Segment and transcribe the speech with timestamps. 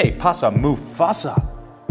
[0.00, 1.34] Que pasa Mufasa?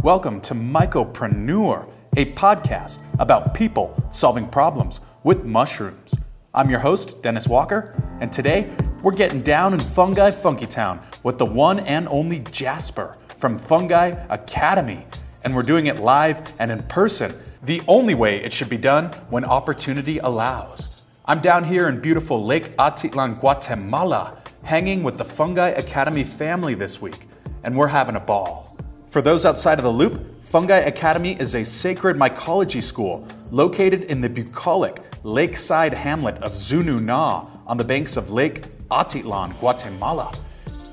[0.01, 6.15] Welcome to Mycopreneur, a podcast about people solving problems with mushrooms.
[6.53, 8.73] I'm your host, Dennis Walker, and today
[9.03, 14.15] we're getting down in Fungi Funky Town with the one and only Jasper from Fungi
[14.29, 15.05] Academy.
[15.43, 19.07] And we're doing it live and in person, the only way it should be done
[19.29, 21.03] when opportunity allows.
[21.25, 27.01] I'm down here in beautiful Lake Atitlan, Guatemala, hanging with the Fungi Academy family this
[27.01, 27.26] week,
[27.67, 28.77] and we're having a ball.
[29.09, 34.21] For those outside of the loop, Fungi Academy is a sacred mycology school located in
[34.21, 40.33] the bucolic lakeside hamlet of Tzununa on the banks of Lake Atitlan, Guatemala.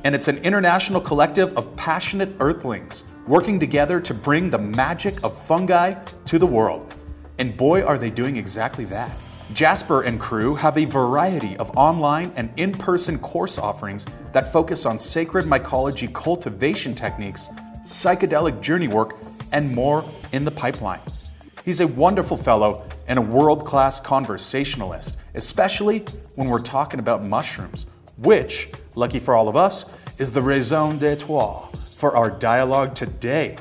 [0.02, 5.41] And it's an international collective of passionate earthlings working together to bring the magic of
[5.46, 5.94] fungi
[6.27, 6.92] to the world.
[7.38, 9.16] And boy, are they doing exactly that.
[9.54, 14.84] Jasper and crew have a variety of online and in person course offerings that focus
[14.84, 17.46] on sacred mycology cultivation techniques,
[17.84, 19.14] psychedelic journey work,
[19.52, 20.98] and more in the pipeline.
[21.64, 26.00] He's a wonderful fellow and a world class conversationalist, especially
[26.34, 29.84] when we're talking about mushrooms, which, lucky for all of us,
[30.19, 33.56] is the raison d'etre for our dialogue today.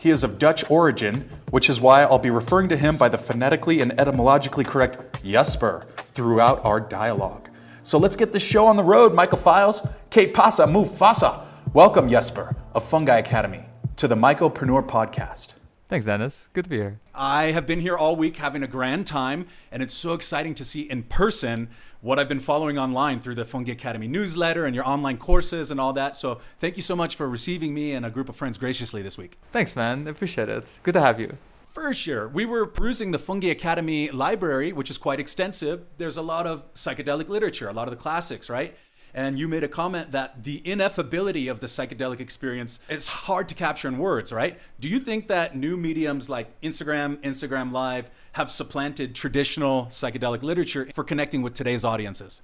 [0.00, 3.18] He is of Dutch origin, which is why I'll be referring to him by the
[3.18, 5.82] phonetically and etymologically correct Jesper
[6.12, 7.48] throughout our dialogue.
[7.82, 9.84] So let's get this show on the road, mycophiles.
[10.10, 11.40] Que pasa, Mufasa.
[11.74, 13.64] Welcome, Jesper of Fungi Academy
[13.96, 15.48] to the Mycopreneur podcast.
[15.88, 16.48] Thanks, Dennis.
[16.52, 17.00] Good to be here.
[17.12, 20.64] I have been here all week having a grand time, and it's so exciting to
[20.64, 24.86] see in person what I've been following online through the Fungi Academy newsletter and your
[24.86, 26.16] online courses and all that.
[26.16, 29.18] So thank you so much for receiving me and a group of friends graciously this
[29.18, 29.38] week.
[29.52, 30.06] Thanks, man.
[30.06, 30.78] I appreciate it.
[30.82, 31.36] Good to have you.
[31.68, 32.28] For sure.
[32.28, 35.84] We were perusing the Fungi Academy library, which is quite extensive.
[35.96, 38.76] There's a lot of psychedelic literature, a lot of the classics, right?
[39.18, 43.54] And you made a comment that the ineffability of the psychedelic experience is hard to
[43.56, 44.60] capture in words, right?
[44.78, 50.86] Do you think that new mediums like Instagram, Instagram Live have supplanted traditional psychedelic literature
[50.94, 52.42] for connecting with today's audiences?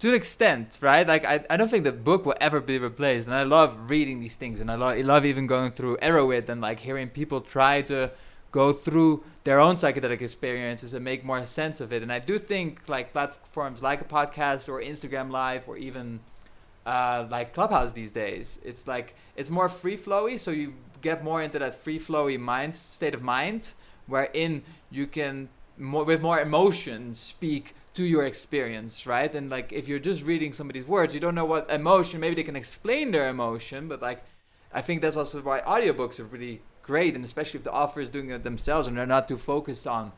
[0.00, 1.06] To an extent, right?
[1.06, 3.28] Like, I, I don't think the book will ever be replaced.
[3.28, 4.60] And I love reading these things.
[4.60, 8.10] And I, lo- I love even going through Erowid and like hearing people try to
[8.52, 12.02] go through their own psychedelic experiences and make more sense of it.
[12.02, 16.20] And I do think like platforms like a podcast or Instagram Live or even
[16.84, 21.42] uh, like Clubhouse these days, it's like it's more free flowy, so you get more
[21.42, 23.74] into that free flowy mind state of mind,
[24.06, 29.34] wherein you can more, with more emotion speak to your experience, right?
[29.34, 32.20] And like if you're just reading somebody's words, you don't know what emotion.
[32.20, 34.24] Maybe they can explain their emotion, but like
[34.72, 38.10] I think that's also why audiobooks are really great, and especially if the author is
[38.10, 40.10] doing it themselves and they're not too focused on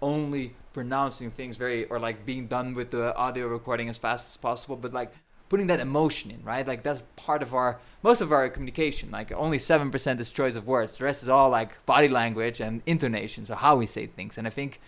[0.00, 4.36] only pronouncing things very or like being done with the audio recording as fast as
[4.36, 5.12] possible, but like
[5.48, 6.64] putting that emotion in, right?
[6.72, 9.10] Like that's part of our most of our communication.
[9.10, 10.96] Like only seven percent is choice of words.
[10.96, 14.38] The rest is all like body language and intonation, so how we say things.
[14.38, 14.80] And I think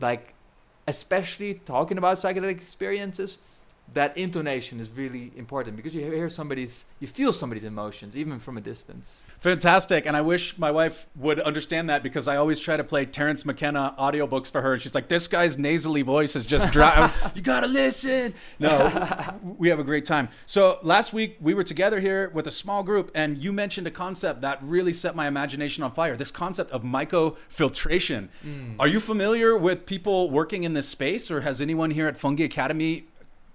[0.00, 0.34] like
[0.88, 3.38] especially talking about psychedelic experiences,
[3.94, 8.56] that intonation is really important because you hear somebody's you feel somebody's emotions even from
[8.56, 9.22] a distance.
[9.38, 10.06] Fantastic.
[10.06, 13.44] And i wish my wife would understand that because i always try to play terence
[13.44, 14.78] mckenna audiobooks for her.
[14.78, 17.12] She's like this guy's nasally voice is just dry.
[17.34, 18.34] You gotta listen.
[18.58, 18.72] No
[19.58, 20.28] we have a great time.
[20.46, 23.90] So last week we were together here with a small group and you mentioned a
[23.90, 28.28] concept that really set my imagination on fire this concept of mycofiltration.
[28.46, 28.76] Mm.
[28.78, 32.44] are you familiar with people working in this space or has anyone here at fungi
[32.44, 33.06] academy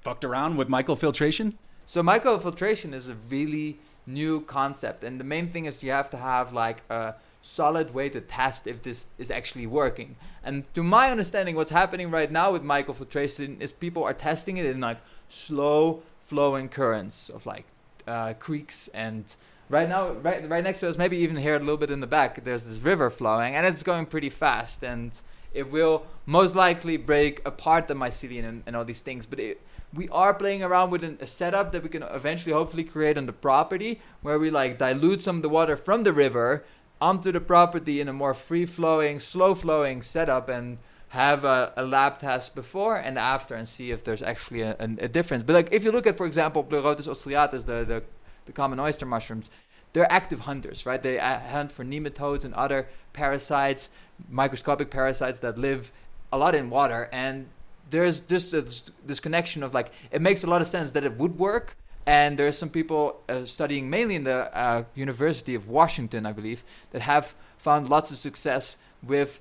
[0.08, 1.56] fucked around with mycofiltration?
[1.86, 6.18] So mycofiltration is a really new concept, and the main thing is you have to
[6.18, 10.16] have like a solid way to test if this is actually working.
[10.46, 14.66] And to my understanding, what's happening right now with mycofiltration is people are testing it
[14.66, 17.66] in like slow flowing currents of like
[18.08, 19.36] uh, creeks and
[19.70, 22.08] right now right right next to us maybe even here a little bit in the
[22.08, 25.22] back there's this river flowing and it's going pretty fast and
[25.54, 29.62] it will most likely break apart the mycelium and, and all these things but it,
[29.94, 33.26] we are playing around with an, a setup that we can eventually hopefully create on
[33.26, 36.64] the property where we like dilute some of the water from the river
[37.00, 40.78] onto the property in a more free flowing, slow flowing setup and
[41.10, 45.06] have a, a, lab test before and after and see if there's actually a, a,
[45.06, 45.44] a difference.
[45.44, 48.04] But like if you look at, for example, Pleurotus ostreatus, the, the,
[48.46, 49.50] the common oyster mushrooms,
[49.98, 51.02] they're active hunters, right?
[51.02, 53.90] They uh, hunt for nematodes and other parasites,
[54.30, 55.92] microscopic parasites that live
[56.32, 57.10] a lot in water.
[57.12, 57.48] And
[57.90, 61.18] there's just this, this connection of like it makes a lot of sense that it
[61.18, 66.28] would work and there's some people uh, studying mainly in the uh, University of Washington,
[66.28, 69.40] I believe, that have found lots of success with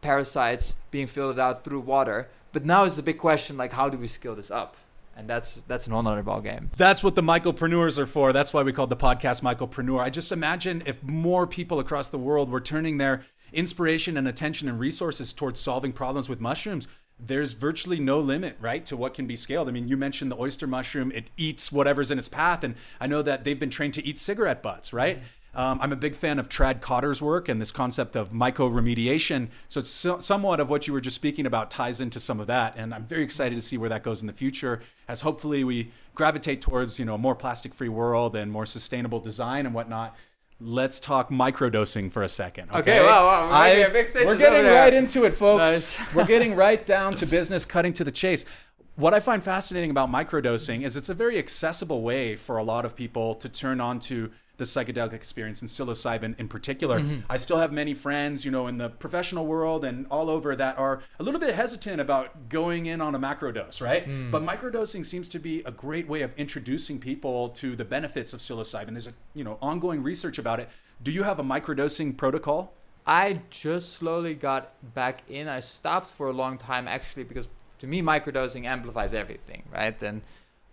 [0.00, 2.28] parasites being filtered out through water.
[2.52, 4.76] But now is the big question: like, how do we scale this up?
[5.16, 6.70] And that's that's an whole nother ball game.
[6.76, 8.32] That's what the Mycopreneurs are for.
[8.32, 10.00] That's why we called the podcast Mycopreneur.
[10.00, 13.22] I just imagine if more people across the world were turning their
[13.52, 16.88] inspiration and attention and resources towards solving problems with mushrooms,
[17.18, 19.68] there's virtually no limit, right, to what can be scaled.
[19.68, 23.06] I mean, you mentioned the oyster mushroom; it eats whatever's in its path, and I
[23.06, 25.18] know that they've been trained to eat cigarette butts, right?
[25.18, 25.26] Mm-hmm.
[25.54, 29.48] Um, I'm a big fan of Tradd Cotter's work and this concept of mycoremediation.
[29.68, 32.46] So it's so, somewhat of what you were just speaking about ties into some of
[32.46, 34.80] that, and I'm very excited to see where that goes in the future.
[35.08, 39.66] As hopefully we gravitate towards you know a more plastic-free world and more sustainable design
[39.66, 40.16] and whatnot.
[40.58, 42.70] Let's talk microdosing for a second.
[42.70, 43.48] Okay, okay wow, wow.
[43.48, 45.98] We're, I, we're getting right into it, folks.
[45.98, 46.14] Nice.
[46.14, 48.46] we're getting right down to business, cutting to the chase
[48.94, 52.84] what I find fascinating about microdosing is it's a very accessible way for a lot
[52.84, 57.00] of people to turn on to the psychedelic experience and psilocybin in particular.
[57.00, 57.20] Mm-hmm.
[57.28, 60.78] I still have many friends, you know, in the professional world and all over that
[60.78, 64.06] are a little bit hesitant about going in on a macro dose, right?
[64.06, 64.30] Mm.
[64.30, 68.40] But microdosing seems to be a great way of introducing people to the benefits of
[68.40, 68.90] psilocybin.
[68.90, 70.68] There's a, you know, ongoing research about it.
[71.02, 72.74] Do you have a microdosing protocol?
[73.06, 75.48] I just slowly got back in.
[75.48, 77.48] I stopped for a long time actually because
[77.80, 80.00] to me microdosing amplifies everything, right?
[80.02, 80.22] And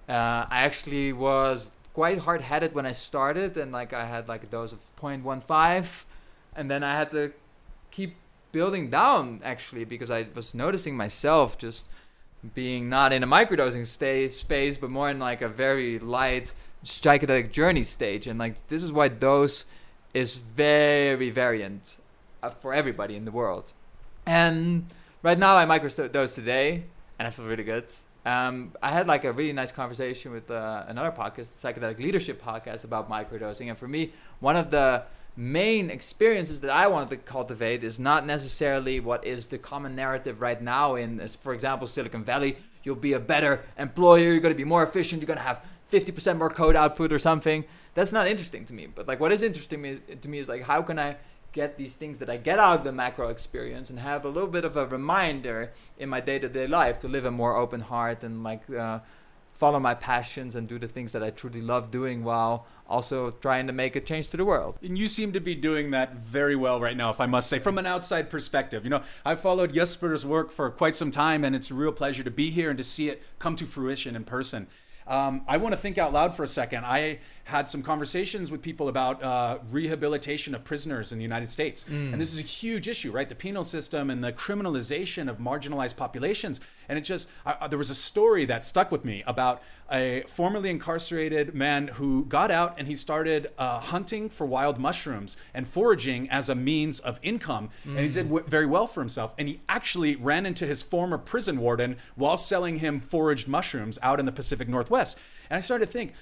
[0.07, 4.43] uh, I actually was quite hard headed when I started, and like I had like
[4.43, 6.05] a dose of 0.15,
[6.55, 7.33] and then I had to
[7.91, 8.15] keep
[8.51, 11.89] building down actually because I was noticing myself just
[12.53, 16.53] being not in a microdosing stage space, but more in like a very light
[16.83, 19.65] psychedelic journey stage, and like this is why dose
[20.13, 21.97] is very variant
[22.41, 23.73] uh, for everybody in the world.
[24.25, 24.85] And
[25.21, 26.83] right now I microdose today,
[27.17, 27.85] and I feel really good.
[28.25, 32.83] Um, I had like a really nice conversation with uh, another podcast, Psychedelic Leadership Podcast,
[32.83, 33.69] about microdosing.
[33.69, 35.03] And for me, one of the
[35.37, 40.41] main experiences that I wanted to cultivate is not necessarily what is the common narrative
[40.41, 42.57] right now in, for example, Silicon Valley.
[42.83, 44.31] You'll be a better employer.
[44.31, 45.21] You're going to be more efficient.
[45.21, 47.63] You're going to have 50% more code output or something.
[47.93, 48.87] That's not interesting to me.
[48.87, 51.17] But like, what is interesting to me is like, how can I
[51.51, 54.49] get these things that I get out of the macro experience and have a little
[54.49, 58.43] bit of a reminder in my day-to-day life to live a more open heart and
[58.43, 58.99] like uh,
[59.51, 63.67] follow my passions and do the things that I truly love doing while also trying
[63.67, 64.77] to make a change to the world.
[64.81, 67.59] And you seem to be doing that very well right now, if I must say,
[67.59, 68.85] from an outside perspective.
[68.85, 72.23] You know, I've followed Jesper's work for quite some time, and it's a real pleasure
[72.23, 74.67] to be here and to see it come to fruition in person.
[75.09, 76.85] Um, I want to think out loud for a second.
[76.85, 81.85] I had some conversations with people about uh, rehabilitation of prisoners in the United States.
[81.85, 82.13] Mm.
[82.13, 83.27] And this is a huge issue, right?
[83.27, 86.61] The penal system and the criminalization of marginalized populations.
[86.87, 90.69] And it just, uh, there was a story that stuck with me about a formerly
[90.69, 96.29] incarcerated man who got out and he started uh, hunting for wild mushrooms and foraging
[96.29, 97.71] as a means of income.
[97.83, 97.89] Mm.
[97.89, 99.33] And he did w- very well for himself.
[99.39, 104.19] And he actually ran into his former prison warden while selling him foraged mushrooms out
[104.19, 104.98] in the Pacific Northwest.
[105.49, 106.13] And I started to think,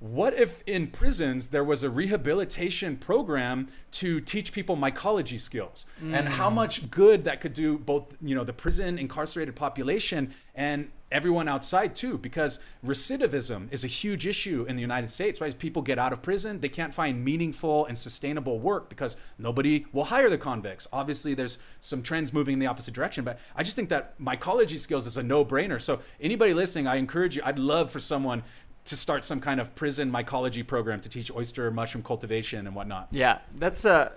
[0.00, 6.12] what if in prisons there was a rehabilitation program to teach people mycology skills mm.
[6.12, 6.54] and how mm.
[6.54, 11.94] much good that could do both you know the prison incarcerated population and everyone outside
[11.94, 16.12] too because recidivism is a huge issue in the United States right people get out
[16.12, 20.88] of prison they can't find meaningful and sustainable work because nobody will hire the convicts
[20.92, 24.78] obviously there's some trends moving in the opposite direction but I just think that mycology
[24.78, 28.42] skills is a no-brainer so anybody listening I encourage you I'd love for someone
[28.84, 33.08] to start some kind of prison mycology program to teach oyster mushroom cultivation and whatnot.
[33.10, 34.12] Yeah, that's a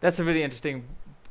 [0.00, 0.84] that's a really interesting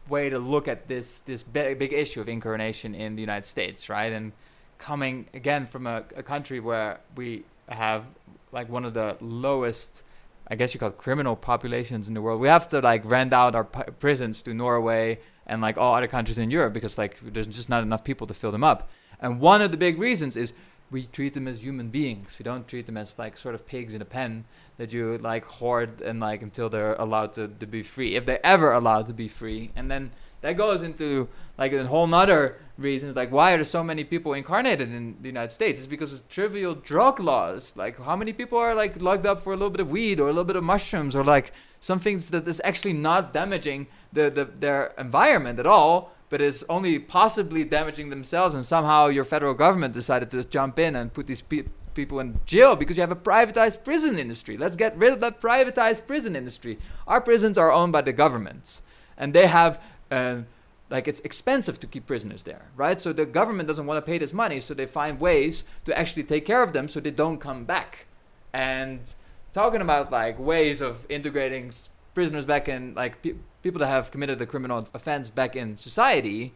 [0.08, 4.12] way to look at this this big, issue of incarnation in the United States, right?
[4.12, 4.32] And
[4.80, 8.06] coming again from a, a country where we have
[8.52, 10.04] like one of the lowest
[10.52, 12.42] I guess you call it criminal populations in the world.
[12.42, 16.08] We have to like rent out our p- prisons to Norway and like all other
[16.08, 18.90] countries in Europe because like there's just not enough people to fill them up.
[19.22, 20.54] And one of the big reasons is
[20.92, 22.38] we treat them as human beings.
[22.40, 24.46] We don't treat them as like sort of pigs in a pen
[24.78, 28.46] that you like hoard and like until they're allowed to, to be free, if they're
[28.46, 29.72] ever allowed to be free.
[29.76, 31.28] And then that goes into
[31.58, 35.28] like a whole nother reasons like why are there so many people incarnated in the
[35.28, 35.80] United States?
[35.82, 37.76] It's because of trivial drug laws.
[37.76, 40.24] Like how many people are like locked up for a little bit of weed or
[40.24, 44.30] a little bit of mushrooms or like some things that is actually not damaging the,
[44.30, 49.54] the their environment at all but is only possibly damaging themselves, and somehow your federal
[49.54, 53.12] government decided to jump in and put these pe- people in jail because you have
[53.12, 54.58] a privatized prison industry.
[54.58, 56.78] Let's get rid of that privatized prison industry.
[57.08, 58.82] Our prisons are owned by the governments,
[59.18, 59.82] and they have.
[60.10, 60.42] Uh,
[60.90, 63.00] like it's expensive to keep prisoners there, right?
[63.00, 66.24] So the government doesn't want to pay this money, so they find ways to actually
[66.24, 68.08] take care of them so they don't come back.
[68.54, 69.14] And
[69.54, 71.72] talking about like ways of integrating
[72.16, 73.22] prisoners back in like
[73.64, 76.54] people that have committed a criminal offense back in society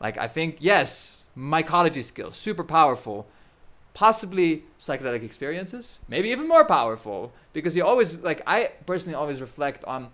[0.00, 3.26] like i think yes mycology skills super powerful
[3.94, 9.84] possibly psychedelic experiences, maybe even more powerful, because you always like I personally always reflect
[9.84, 10.10] on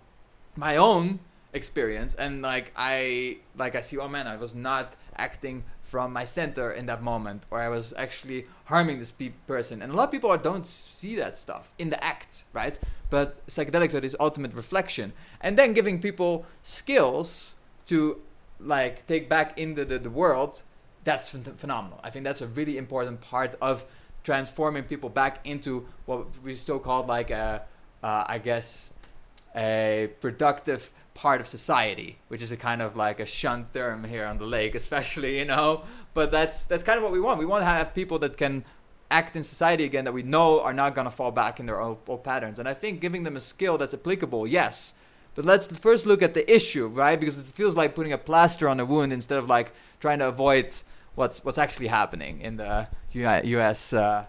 [0.55, 1.19] my own
[1.53, 2.15] experience.
[2.15, 6.71] And like I like I see oh man I was not acting from my center
[6.71, 9.81] in that moment or I was actually harming this pe- person.
[9.81, 12.79] And a lot of people don't see that stuff in the act right?
[13.09, 15.13] But psychedelics are this ultimate reflection.
[15.41, 17.55] And then giving people skills
[17.87, 18.21] to
[18.59, 20.63] like take back into the, the world
[21.03, 21.99] that's ph- phenomenal.
[22.03, 23.85] I think that's a really important part of
[24.23, 27.63] transforming people back into what we still called like a
[28.03, 28.93] uh, I guess
[29.55, 34.25] a productive part of society, which is a kind of like a shunned term here
[34.25, 35.83] on the lake, especially, you know.
[36.13, 37.39] But that's that's kind of what we want.
[37.39, 38.65] We want to have people that can
[39.09, 41.99] act in society again that we know are not gonna fall back in their old,
[42.07, 42.59] old patterns.
[42.59, 44.93] And I think giving them a skill that's applicable, yes.
[45.35, 47.19] But let's first look at the issue, right?
[47.19, 50.27] Because it feels like putting a plaster on a wound instead of like trying to
[50.27, 50.73] avoid
[51.15, 52.87] what's what's actually happening in the
[53.43, 53.93] U.S.
[53.93, 54.25] Uh,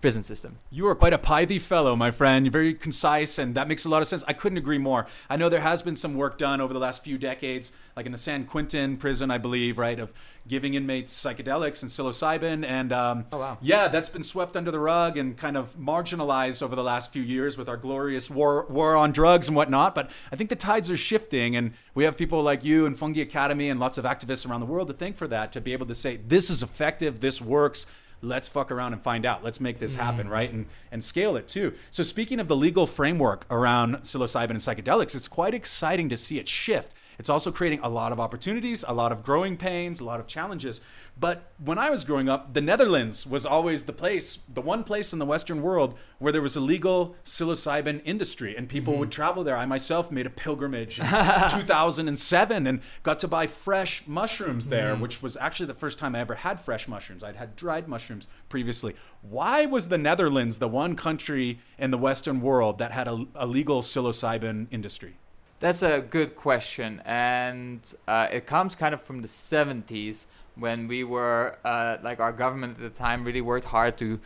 [0.00, 0.58] prison system.
[0.70, 2.46] You are quite a pithy fellow, my friend.
[2.46, 4.24] You're very concise, and that makes a lot of sense.
[4.26, 5.06] I couldn't agree more.
[5.28, 8.12] I know there has been some work done over the last few decades, like in
[8.12, 10.12] the San Quentin prison, I believe, right, of
[10.48, 12.64] giving inmates psychedelics and psilocybin.
[12.64, 13.58] And um, oh, wow.
[13.60, 17.22] yeah, that's been swept under the rug and kind of marginalized over the last few
[17.22, 19.94] years with our glorious war, war on drugs and whatnot.
[19.94, 23.20] But I think the tides are shifting, and we have people like you and Fungi
[23.20, 25.86] Academy and lots of activists around the world to thank for that, to be able
[25.86, 27.84] to say, this is effective, this works
[28.22, 29.42] let's fuck around and find out.
[29.42, 30.30] Let's make this happen, mm.
[30.30, 30.52] right?
[30.52, 31.74] And and scale it too.
[31.90, 36.38] So speaking of the legal framework around psilocybin and psychedelics, it's quite exciting to see
[36.38, 36.94] it shift.
[37.18, 40.26] It's also creating a lot of opportunities, a lot of growing pains, a lot of
[40.26, 40.80] challenges.
[41.20, 45.12] But when I was growing up, the Netherlands was always the place, the one place
[45.12, 49.00] in the Western world where there was a legal psilocybin industry and people mm-hmm.
[49.00, 49.54] would travel there.
[49.54, 51.04] I myself made a pilgrimage in
[51.50, 55.02] 2007 and got to buy fresh mushrooms there, mm-hmm.
[55.02, 57.22] which was actually the first time I ever had fresh mushrooms.
[57.22, 58.96] I'd had dried mushrooms previously.
[59.20, 63.46] Why was the Netherlands the one country in the Western world that had a, a
[63.46, 65.18] legal psilocybin industry?
[65.58, 71.04] That's a good question, and uh, it comes kind of from the 70s when we
[71.04, 74.20] were uh, like our government at the time really worked hard to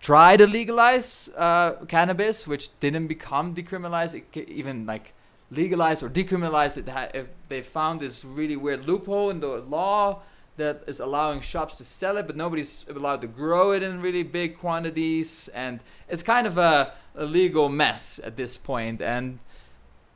[0.00, 4.14] try to legalize uh, cannabis, which didn't become decriminalized.
[4.14, 5.12] It even like
[5.50, 6.78] legalized or decriminalized.
[6.78, 10.22] It had, if they found this really weird loophole in the law
[10.56, 14.22] that is allowing shops to sell it, but nobody's allowed to grow it in really
[14.22, 19.02] big quantities, and it's kind of a, a legal mess at this point.
[19.02, 19.38] And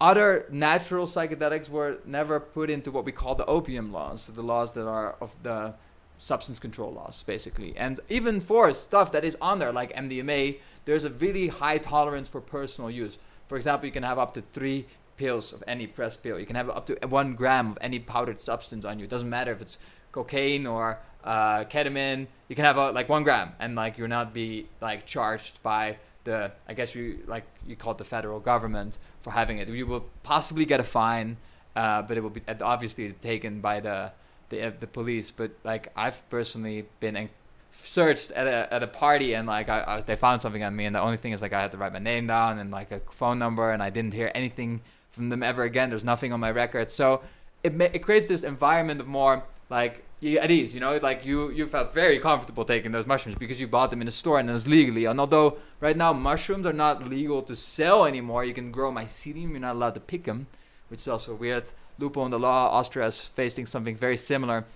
[0.00, 4.42] other natural psychedelics were never put into what we call the opium laws, so the
[4.42, 5.74] laws that are of the
[6.16, 7.76] substance control laws, basically.
[7.76, 12.28] And even for stuff that is on there, like MDMA, there's a really high tolerance
[12.28, 13.18] for personal use.
[13.48, 16.38] For example, you can have up to three pills of any pressed pill.
[16.38, 19.04] You can have up to one gram of any powdered substance on you.
[19.04, 19.78] It doesn't matter if it's
[20.12, 22.26] cocaine or uh, ketamine.
[22.48, 25.98] You can have uh, like one gram, and like you're not be like charged by
[26.24, 29.68] the I guess you like you call it the federal government for having it.
[29.68, 31.36] You will possibly get a fine,
[31.76, 34.12] uh, but it will be obviously taken by the
[34.50, 35.30] the, uh, the police.
[35.30, 37.28] But like I've personally been
[37.72, 40.84] searched at a at a party and like I, I, they found something on me,
[40.86, 42.92] and the only thing is like I had to write my name down and like
[42.92, 45.90] a phone number, and I didn't hear anything from them ever again.
[45.90, 47.22] There's nothing on my record, so
[47.62, 51.50] it ma- it creates this environment of more like at ease, you know, like you
[51.50, 54.50] you felt very comfortable taking those mushrooms because you bought them in a store and
[54.50, 55.06] it was legally.
[55.06, 59.50] And although right now mushrooms are not legal to sell anymore, you can grow mycelium.
[59.50, 60.46] You're not allowed to pick them,
[60.88, 61.70] which is also weird.
[61.98, 62.70] Loophole in the law.
[62.70, 64.66] Austria is facing something very similar.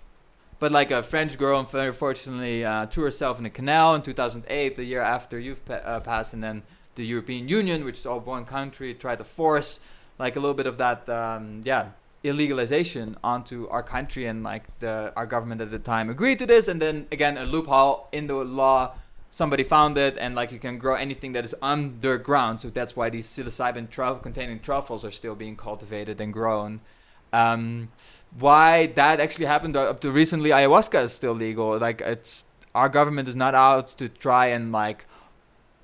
[0.58, 4.84] But like a French girl, unfortunately, uh, threw herself in a canal in 2008, the
[4.84, 6.62] year after you've pa- uh, passed, and then
[6.94, 9.80] the European Union, which is all one country, tried to force
[10.18, 11.88] like a little bit of that, um, yeah,
[12.24, 16.68] illegalization onto our country and like the our government at the time agreed to this.
[16.68, 18.94] And then again a loophole in the law
[19.34, 22.60] somebody found it and like you can grow anything that is underground.
[22.60, 26.80] So that's why these psilocybin truffle containing truffles are still being cultivated and grown.
[27.32, 27.90] Um,
[28.38, 31.76] why that actually happened up to recently ayahuasca is still legal.
[31.78, 35.04] Like it's our government is not out to try and like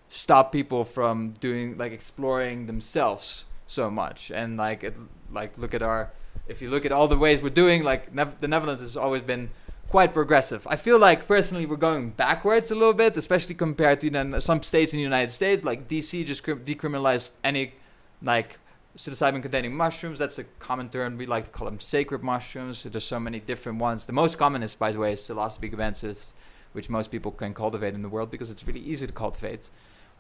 [0.09, 4.31] stop people from doing like exploring themselves so much.
[4.31, 4.97] And like it
[5.33, 6.13] like look at our
[6.51, 9.51] if you look at all the ways we're doing, like the Netherlands has always been
[9.89, 10.67] quite progressive.
[10.69, 14.39] I feel like personally we're going backwards a little bit, especially compared to you know,
[14.39, 15.65] some states in the United States.
[15.65, 17.75] Like DC just decriminalized any
[18.23, 18.59] like
[18.97, 20.19] psilocybin containing mushrooms.
[20.19, 21.17] That's a common term.
[21.17, 22.83] We like to call them sacred mushrooms.
[22.83, 24.07] There's so many different ones.
[24.07, 26.35] The most common is, by the way, psilocybe cubensis,
[26.73, 29.71] which most people can cultivate in the world because it's really easy to cultivate.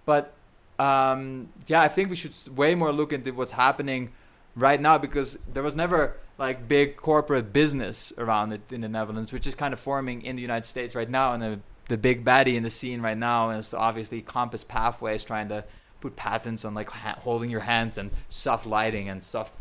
[0.04, 0.32] But
[0.78, 4.10] um, yeah, I think we should way more look into what's happening
[4.56, 9.32] right now because there was never like big corporate business around it in the Netherlands,
[9.32, 12.24] which is kind of forming in the United States right now And a the big
[12.24, 15.64] baddie in the scene right now is obviously Compass Pathways trying to
[16.00, 19.52] put patents on like ha- holding your hands and soft lighting and soft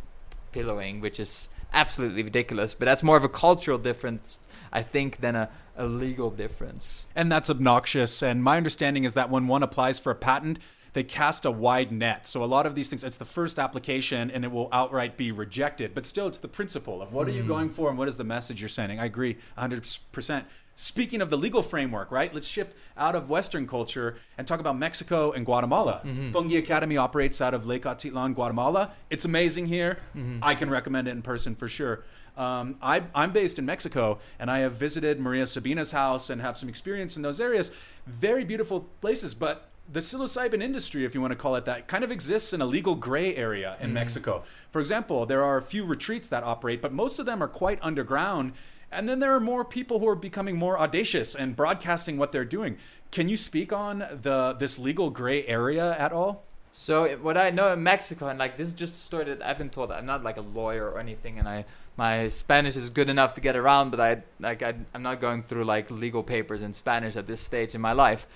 [0.52, 2.76] pillowing, which is absolutely ridiculous.
[2.76, 7.08] But that's more of a cultural difference, I think, than a, a legal difference.
[7.16, 8.22] And that's obnoxious.
[8.22, 10.60] And my understanding is that when one applies for a patent,
[10.94, 12.28] they cast a wide net.
[12.28, 15.32] So a lot of these things, it's the first application and it will outright be
[15.32, 15.94] rejected.
[15.94, 18.24] But still, it's the principle of what are you going for and what is the
[18.24, 19.00] message you're sending.
[19.00, 20.46] I agree 100%.
[20.76, 22.34] Speaking of the legal framework, right?
[22.34, 26.02] Let's shift out of Western culture and talk about Mexico and Guatemala.
[26.06, 28.94] mm Fungi Academy operates out of Lake Atitlan, Guatemala.
[29.10, 30.00] It's amazing here.
[30.16, 30.40] Mm-hmm.
[30.42, 32.06] I can recommend it in person for sure.
[32.38, 36.56] Um, I, am based in Mexico, and I have visited Maria Sabina's house and have
[36.56, 37.72] some experience in those areas.
[38.08, 42.04] Very beautiful places, but the psilocybin industry, if you want to call it that, kind
[42.04, 44.44] of exists in a legal gray area in mm Mexico.
[44.70, 47.80] For example, there are a few retreats that operate, but most of them are quite
[47.82, 48.54] underground
[48.92, 52.46] and then there are more people who are becoming more audacious and broadcasting what they're
[52.46, 52.78] doing.
[53.12, 56.44] Can you speak on the this legal gray area at all?
[56.72, 59.58] So what I know in Mexico, and like this is just a story that I've
[59.58, 61.66] been told I'm not like a lawyer or anything, and I
[61.98, 65.44] my Spanish is good enough to get around, but I like I, I'm not going
[65.44, 68.28] through like legal papers in Spanish at this stage in my life.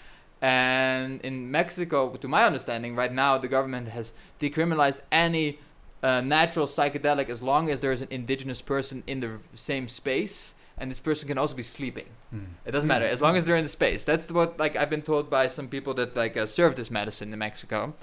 [0.43, 5.59] And in Mexico, to my understanding, right now the government has decriminalized any
[6.03, 10.91] uh, natural psychedelic as long as there's an indigenous person in the same space and
[10.91, 12.07] this person can also be sleeping.
[12.35, 12.47] Mm.
[12.65, 14.03] it doesn't matter as long as they're in the space.
[14.03, 17.31] That's what like i've been told by some people that like uh, serve this medicine
[17.31, 17.93] in mexico.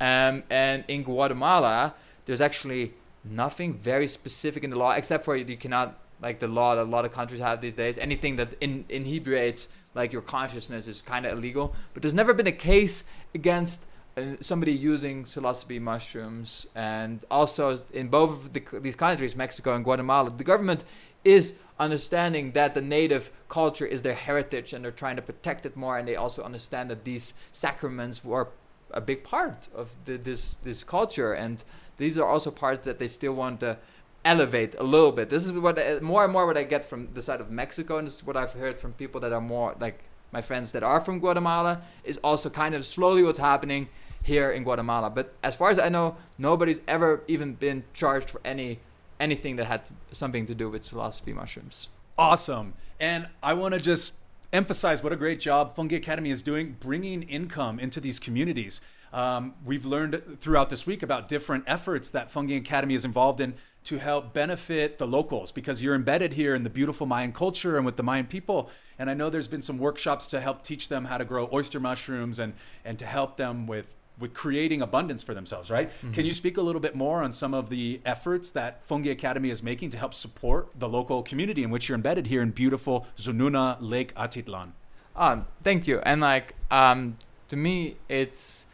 [0.00, 1.94] Um, and in guatemala
[2.26, 2.94] there's actually
[3.24, 6.84] nothing very specific in the law except for you cannot like the law that a
[6.84, 7.98] lot of countries have these days.
[7.98, 11.74] Anything that in, inebriates like your consciousness is kind of illegal.
[11.94, 13.04] But there's never been a case
[13.34, 19.74] against uh, somebody using psilocybe mushrooms, and also in both of the, these countries, Mexico
[19.74, 20.84] and Guatemala, the government
[21.24, 25.76] is understanding that the native culture is their heritage, and they're trying to protect it
[25.76, 25.96] more.
[25.96, 28.48] And they also understand that these sacraments were
[28.92, 31.62] a big part of the, this this culture, and
[31.96, 33.78] these are also parts that they still want to
[34.24, 35.30] elevate a little bit.
[35.30, 37.98] This is what uh, more and more what I get from the side of Mexico,
[37.98, 40.82] and this is what I've heard from people that are more like my friends that
[40.82, 43.88] are from Guatemala, is also kind of slowly what's happening
[44.22, 45.10] here in Guatemala.
[45.10, 48.78] But as far as I know, nobody's ever even been charged for any
[49.18, 51.88] anything that had something to do with psilocybe mushrooms.
[52.16, 52.74] Awesome.
[52.98, 54.14] And I want to just
[54.52, 58.80] emphasize what a great job Fungi Academy is doing bringing income into these communities.
[59.12, 63.54] Um, we've learned throughout this week about different efforts that Fungi Academy is involved in
[63.84, 67.86] to help benefit the locals because you're embedded here in the beautiful Mayan culture and
[67.86, 68.70] with the Mayan people.
[68.98, 71.80] And I know there's been some workshops to help teach them how to grow oyster
[71.80, 72.52] mushrooms and,
[72.84, 73.86] and to help them with
[74.18, 75.88] with creating abundance for themselves, right?
[75.88, 76.12] Mm-hmm.
[76.12, 79.48] Can you speak a little bit more on some of the efforts that Fungi Academy
[79.48, 83.06] is making to help support the local community in which you're embedded here in beautiful
[83.16, 84.72] Tzununa Lake Atitlan?
[85.16, 86.00] Um, thank you.
[86.00, 87.16] And like um,
[87.48, 88.66] to me, it's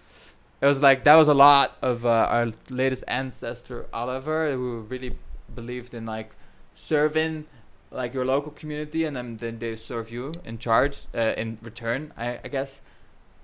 [0.66, 5.16] it was like that was a lot of uh, our latest ancestor Oliver, who really
[5.55, 6.35] believed in like
[6.74, 7.46] serving
[7.92, 12.12] like your local community, and then, then they serve you in charge uh, in return,
[12.16, 12.83] I, I guess.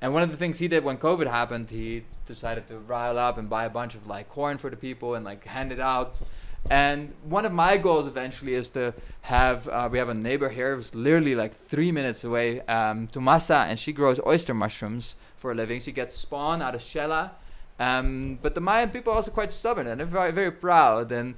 [0.00, 3.38] And one of the things he did when COVID happened, he decided to rile up
[3.38, 6.20] and buy a bunch of like corn for the people and like hand it out.
[6.70, 10.76] And one of my goals eventually is to have uh, we have a neighbor here
[10.76, 15.54] who's literally like three minutes away, um, Tomasa, and she grows oyster mushrooms for a
[15.54, 15.80] living.
[15.80, 17.32] She gets spawn out of Xela.
[17.78, 21.10] Um, but the Mayan people are also quite stubborn and they're very, very proud.
[21.10, 21.34] And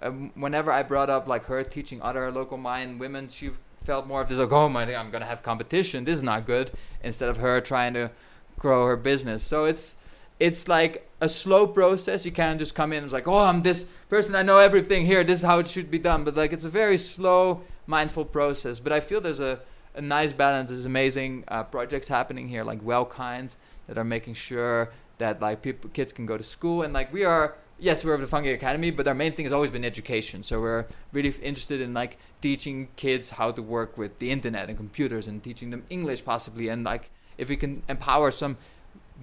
[0.00, 3.50] um, whenever I brought up like her teaching other local Mayan women, she
[3.84, 6.04] felt more of this like, oh my, I'm gonna have competition.
[6.04, 6.70] This is not good.
[7.02, 8.10] Instead of her trying to
[8.58, 9.42] grow her business.
[9.42, 9.96] So it's
[10.42, 12.24] it's like a slow process.
[12.26, 14.34] You can't just come in and it's like, oh, I'm this person.
[14.34, 15.22] I know everything here.
[15.22, 16.24] This is how it should be done.
[16.24, 18.80] But like, it's a very slow, mindful process.
[18.80, 19.60] But I feel there's a
[19.94, 20.70] a nice balance.
[20.70, 25.62] There's amazing uh, projects happening here, like Well Kinds, that are making sure that like
[25.62, 27.54] people, kids can go to school, and like we are.
[27.78, 30.42] Yes, we're the Fungi Academy, but our main thing has always been education.
[30.42, 34.68] So we're really f- interested in like teaching kids how to work with the internet
[34.68, 38.56] and computers, and teaching them English possibly, and like if we can empower some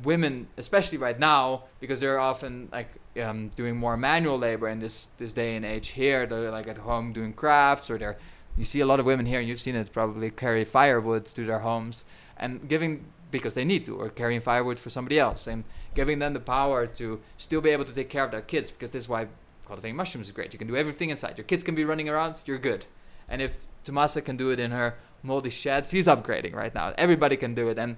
[0.04, 2.90] women, especially right now, because they're often like
[3.22, 6.26] um, doing more manual labor in this this day and age here.
[6.26, 8.18] They're like at home doing crafts, or they're
[8.58, 11.46] you see a lot of women here, and you've seen it probably carry firewood to
[11.46, 12.06] their homes
[12.38, 16.34] and giving because they need to, or carrying firewood for somebody else, and giving them
[16.34, 18.72] the power to still be able to take care of their kids.
[18.72, 19.28] Because this is why
[19.66, 20.52] cultivating mushrooms is great.
[20.52, 21.38] You can do everything inside.
[21.38, 22.42] Your kids can be running around.
[22.46, 22.86] You're good.
[23.28, 26.94] And if Tomasa can do it in her moldy sheds, she's upgrading right now.
[26.98, 27.98] Everybody can do it, and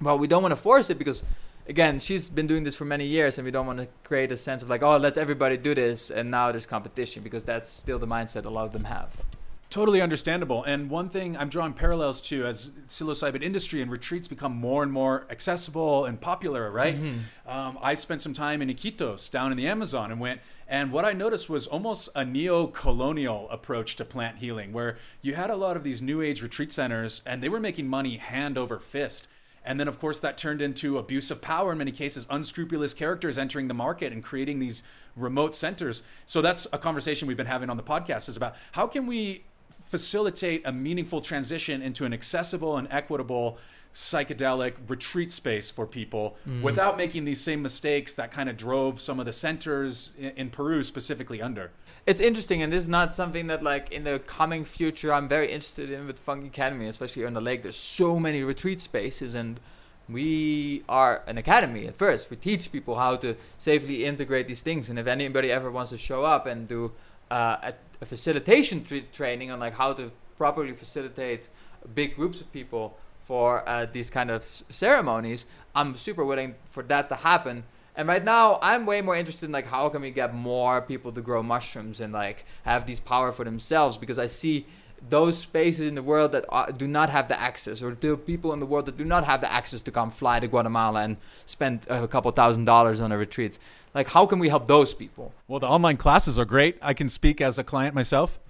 [0.00, 1.24] well, we don't want to force it because
[1.68, 4.36] again, she's been doing this for many years, and we don't want to create a
[4.36, 7.98] sense of like, oh, let's everybody do this, and now there's competition because that's still
[7.98, 9.24] the mindset a lot of them have
[9.70, 10.62] Totally understandable.
[10.62, 14.92] And one thing I'm drawing parallels to as psilocybin industry and retreats become more and
[14.92, 16.94] more accessible and popular, right?
[16.94, 17.50] Mm-hmm.
[17.50, 21.04] Um, I spent some time in Iquitos down in the Amazon and went, and what
[21.04, 25.56] I noticed was almost a neo colonial approach to plant healing, where you had a
[25.56, 29.26] lot of these new age retreat centers and they were making money hand over fist.
[29.64, 33.38] And then, of course, that turned into abuse of power in many cases, unscrupulous characters
[33.38, 34.82] entering the market and creating these
[35.16, 36.02] remote centers.
[36.26, 39.44] So that's a conversation we've been having on the podcast is about how can we
[39.88, 43.58] facilitate a meaningful transition into an accessible and equitable
[43.94, 46.60] psychedelic retreat space for people mm.
[46.62, 50.50] without making these same mistakes that kind of drove some of the centers in, in,
[50.50, 51.70] Peru specifically under.
[52.06, 55.50] It's interesting, and this is not something that, like, in the coming future, I'm very
[55.50, 57.62] interested in with Fungi Academy, especially on the lake.
[57.62, 59.58] There's so many retreat spaces, and
[60.06, 62.28] we are an academy at first.
[62.30, 65.96] We teach people how to safely integrate these things, and if anybody ever wants to
[65.96, 66.92] show up and do
[67.30, 71.48] uh, a a facilitation tra- training on like how to properly facilitate
[71.94, 77.08] big groups of people for uh, these kind of ceremonies, I'm super willing for that
[77.08, 77.64] to happen.
[77.96, 81.12] And right now, I'm way more interested in like how can we get more people
[81.12, 84.66] to grow mushrooms and like have these power for themselves because I see
[85.08, 88.52] those spaces in the world that are, do not have the access, or the people
[88.52, 91.16] in the world that do not have the access to come fly to Guatemala and
[91.46, 93.58] spend a couple thousand dollars on a retreats.
[93.94, 95.32] Like, how can we help those people?
[95.46, 96.78] Well, the online classes are great.
[96.82, 98.40] I can speak as a client myself.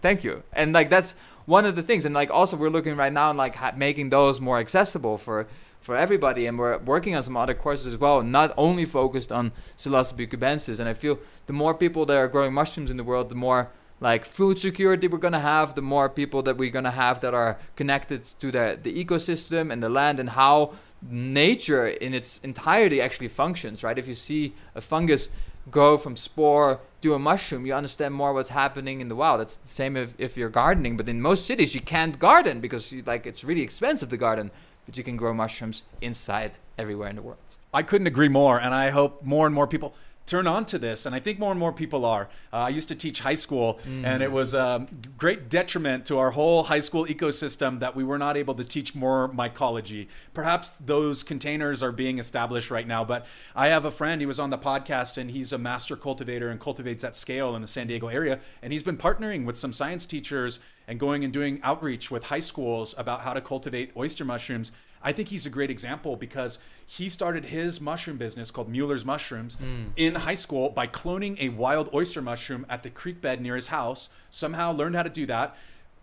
[0.00, 0.42] Thank you.
[0.52, 2.06] And like, that's one of the things.
[2.06, 5.46] And like, also, we're looking right now and like ha- making those more accessible for
[5.86, 9.52] for everybody and we're working on some other courses as well not only focused on
[9.76, 13.28] psilocybe cubensis and i feel the more people that are growing mushrooms in the world
[13.28, 13.70] the more
[14.00, 17.56] like food security we're to have the more people that we're to have that are
[17.76, 20.72] connected to the, the ecosystem and the land and how
[21.08, 23.96] nature in its entirety actually functions right?
[23.96, 25.30] If you see a fungus
[25.70, 29.40] go from spore to a mushroom you understand more what's happening in the wild.
[29.40, 32.92] It's the same if, if you're gardening but in most cities you can't garden because
[32.92, 34.50] you, like it's really expensive to garden
[34.86, 37.58] but you can grow mushrooms inside everywhere in the world.
[37.74, 39.94] I couldn't agree more and i hope more and more people
[40.26, 42.28] turn on to this, and I think more and more people are.
[42.52, 44.04] Uh, I used to teach high school, mm.
[44.04, 44.86] and it was a
[45.16, 48.94] great detriment to our whole high school ecosystem that we were not able to teach
[48.94, 50.08] more mycology.
[50.34, 54.40] Perhaps those containers are being established right now, but I have a friend, he was
[54.40, 57.86] on the podcast, and he's a master cultivator and cultivates at scale in the San
[57.86, 60.58] Diego area, and he's been partnering with some science teachers
[60.88, 64.72] and going and doing outreach with high schools about how to cultivate oyster mushrooms
[65.06, 69.54] I think he's a great example because he started his mushroom business called Mueller's Mushrooms
[69.54, 69.90] mm.
[69.94, 73.68] in high school by cloning a wild oyster mushroom at the creek bed near his
[73.68, 74.08] house.
[74.30, 75.56] Somehow learned how to do that.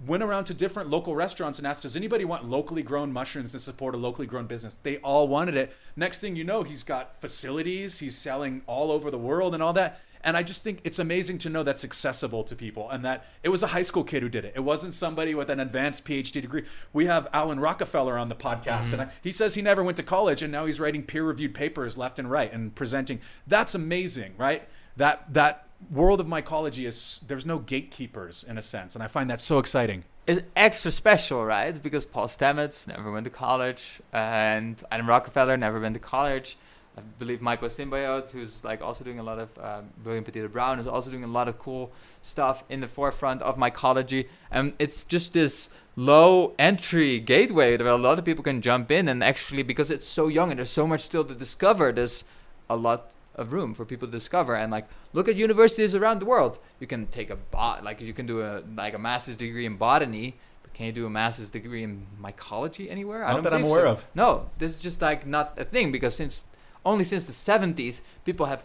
[0.07, 3.59] Went around to different local restaurants and asked, Does anybody want locally grown mushrooms to
[3.59, 4.75] support a locally grown business?
[4.81, 5.75] They all wanted it.
[5.97, 9.73] Next thing you know, he's got facilities, he's selling all over the world and all
[9.73, 9.99] that.
[10.23, 13.49] And I just think it's amazing to know that's accessible to people and that it
[13.49, 14.53] was a high school kid who did it.
[14.55, 16.63] It wasn't somebody with an advanced PhD degree.
[16.93, 18.93] We have Alan Rockefeller on the podcast, mm-hmm.
[18.93, 21.53] and I, he says he never went to college and now he's writing peer reviewed
[21.53, 23.19] papers left and right and presenting.
[23.45, 24.67] That's amazing, right?
[24.95, 28.95] That, that world of mycology is there's no gatekeepers in a sense.
[28.95, 31.81] And I find that so exciting it's extra special, right?
[31.81, 36.57] Because Paul Stamets never went to college, and Adam Rockefeller never went to college.
[36.95, 41.09] I believe MycoSymbiote, who's like also doing a lot of um, William Padilla-Brown, is also
[41.09, 44.27] doing a lot of cool stuff in the forefront of mycology.
[44.51, 49.07] And it's just this low entry gateway where a lot of people can jump in
[49.07, 52.25] and actually because it's so young and there's so much still to discover, there's
[52.69, 56.25] a lot of room for people to discover and like look at universities around the
[56.25, 56.59] world.
[56.79, 59.77] You can take a bot like you can do a like a master's degree in
[59.77, 63.21] botany, but can you do a master's degree in mycology anywhere?
[63.21, 63.91] Not I don't that I'm aware so.
[63.91, 64.05] of.
[64.13, 66.45] No, this is just like not a thing because since
[66.85, 68.63] only since the 70s people have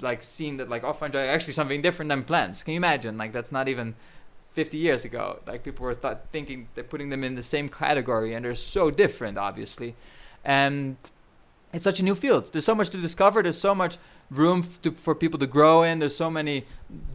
[0.00, 2.62] like seen that like fungi are actually something different than plants.
[2.62, 3.18] Can you imagine?
[3.18, 3.94] Like that's not even
[4.52, 5.40] 50 years ago.
[5.46, 8.90] Like people were th- thinking they're putting them in the same category, and they're so
[8.90, 9.94] different, obviously.
[10.44, 10.96] And
[11.72, 12.52] it's such a new field.
[12.52, 13.42] There's so much to discover.
[13.42, 13.98] There's so much
[14.30, 16.00] room to, for people to grow in.
[16.00, 16.64] There's so many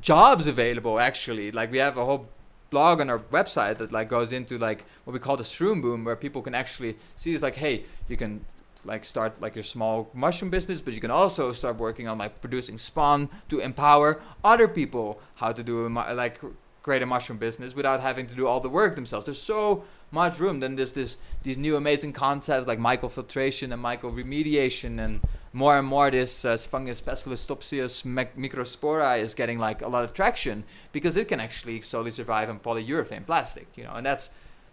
[0.02, 1.00] jobs available.
[1.00, 2.28] Actually, like we have a whole
[2.70, 6.06] blog on our website that like goes into like what we call the shroom boom,
[6.06, 8.46] where people can actually see it's like, hey, you can
[8.86, 12.40] like start like your small mushroom business but you can also start working on like
[12.42, 16.40] producing spawn to empower other people how to do a, like
[16.86, 19.26] create a mushroom business without having to do all the work themselves.
[19.26, 20.60] There's so much room.
[20.60, 25.20] Then there's this these new amazing concepts like mycofiltration and mycoremediation and
[25.52, 28.04] more and more this uh, fungus Pestalotiopsis
[28.38, 32.60] microspora is getting like a lot of traction because it can actually solely survive on
[32.60, 34.32] polyurethane plastic you know and that's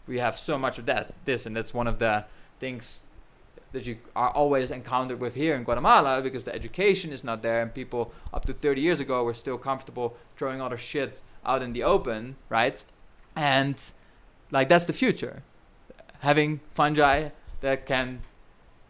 [0.09, 2.25] we have so much of that this and that's one of the
[2.59, 3.03] things
[3.73, 7.63] that you are always encountered with here in Guatemala because the education is not there
[7.63, 11.63] and people up to 30 years ago were still comfortable throwing all their shit out
[11.63, 12.85] in the open, right?
[13.37, 13.93] and
[14.51, 15.43] like that's the future.
[16.21, 17.31] Having fungi
[17.61, 18.21] that can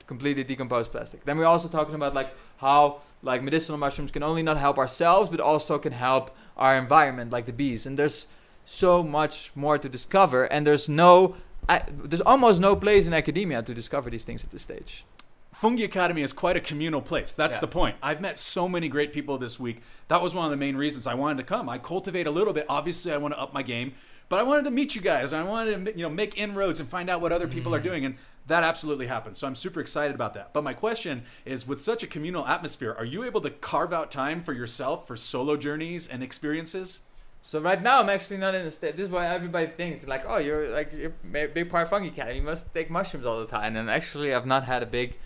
[0.06, 1.24] completely decompose plastic.
[1.24, 5.30] Then we're also talking about like how like medicinal mushrooms can only not help ourselves
[5.30, 7.86] but also can help our environment like the bees.
[7.86, 8.26] And there's
[8.64, 11.36] so much more to discover and there's no
[11.68, 15.04] I, there's almost no place in academia to discover these things at this stage
[15.52, 17.34] Fungi Academy is quite a communal place.
[17.34, 17.60] That's Yeah.
[17.60, 17.96] the point.
[18.02, 19.82] I've met so many great people this week.
[20.08, 21.68] That was one of the main reasons I wanted to come.
[21.68, 22.64] I cultivate a little bit.
[22.70, 23.92] Obviously, I want to up my game,
[24.30, 25.34] but I wanted to meet you guys.
[25.34, 27.88] I wanted to, you know, make inroads and find out what other people are mm-hmm.
[27.88, 29.36] doing, and that absolutely happened.
[29.36, 30.54] So I'm super excited about that.
[30.54, 34.10] But my question is, with such a communal atmosphere, are you able to carve out
[34.10, 37.02] time for yourself for solo journeys and experiences?
[37.44, 38.96] So right now I'm actually not in a state.
[38.96, 42.36] This is why everybody thinks like, oh, you're like you're a big part Fungi Academy.
[42.36, 43.74] You must take mushrooms all the time.
[43.76, 45.18] And actually, I've not had a big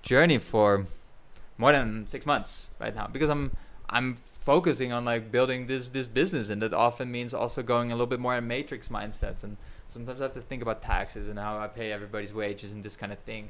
[0.00, 0.86] journey for
[1.58, 3.50] more than six months right now because I'm
[3.90, 7.94] I'm focusing on like building this this business, and that often means also going a
[7.94, 9.42] little bit more in matrix mindsets.
[9.42, 9.56] And
[9.88, 12.96] sometimes I have to think about taxes and how I pay everybody's wages and this
[12.96, 13.48] kind of thing.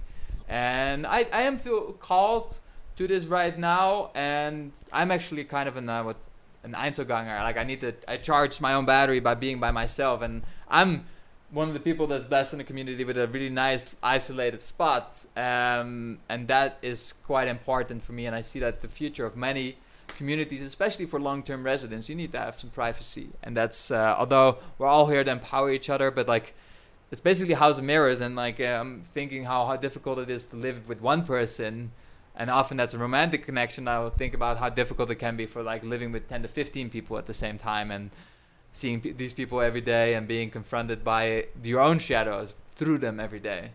[0.49, 2.59] And I I am feel called
[2.97, 6.17] to this right now, and I'm actually kind of in a, what
[6.65, 7.41] an Einzelganger.
[7.43, 11.07] Like I need to, I charge my own battery by being by myself, and I'm
[11.51, 15.27] one of the people that's blessed in the community with a really nice isolated spot,
[15.37, 18.27] um, and that is quite important for me.
[18.27, 19.77] And I see that the future of many
[20.17, 24.59] communities, especially for long-term residents, you need to have some privacy, and that's uh, although
[24.79, 26.55] we're all here to empower each other, but like.
[27.13, 30.57] It's basically House of Mirrors, and like I'm thinking how, how difficult it is to
[30.57, 31.93] live with one person,
[32.37, 33.87] and often that's a romantic connection.
[33.87, 36.49] I will think about how difficult it can be for like living with 10 to
[36.49, 38.11] 15 people at the same time and
[38.73, 43.21] seeing p- these people every day and being confronted by your own shadows through them
[43.21, 43.71] every day.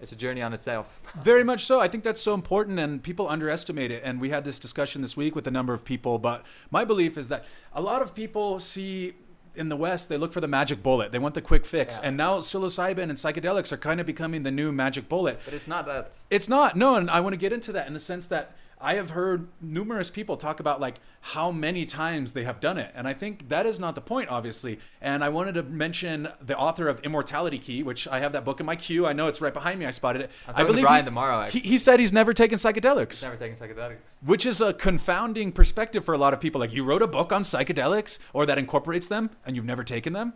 [0.00, 1.02] It's a journey on itself.
[1.22, 1.78] Very much so.
[1.78, 4.02] I think that's so important, and people underestimate it.
[4.02, 6.18] And we had this discussion this week with a number of people.
[6.18, 7.44] But my belief is that
[7.74, 9.14] a lot of people see
[9.54, 11.12] in the West, they look for the magic bullet.
[11.12, 11.98] They want the quick fix.
[11.98, 12.08] Yeah.
[12.08, 15.40] And now psilocybin and psychedelics are kind of becoming the new magic bullet.
[15.44, 16.18] But it's not that.
[16.30, 16.76] It's not.
[16.76, 19.48] No, and I want to get into that in the sense that I have heard
[19.60, 22.90] numerous people talk about like how many times they have done it.
[22.94, 24.78] And I think that is not the point, obviously.
[25.02, 28.58] And I wanted to mention the author of Immortality Key, which I have that book
[28.58, 29.06] in my queue.
[29.06, 29.86] I know it's right behind me.
[29.86, 30.30] I spotted it.
[30.48, 33.56] I believe Brian he, tomorrow, he, he said he's never taken psychedelics He's never taken
[33.56, 34.16] psychedelics.
[34.24, 36.58] which is a confounding perspective for a lot of people.
[36.58, 40.14] Like you wrote a book on psychedelics or that incorporates them and you've never taken
[40.14, 40.32] them.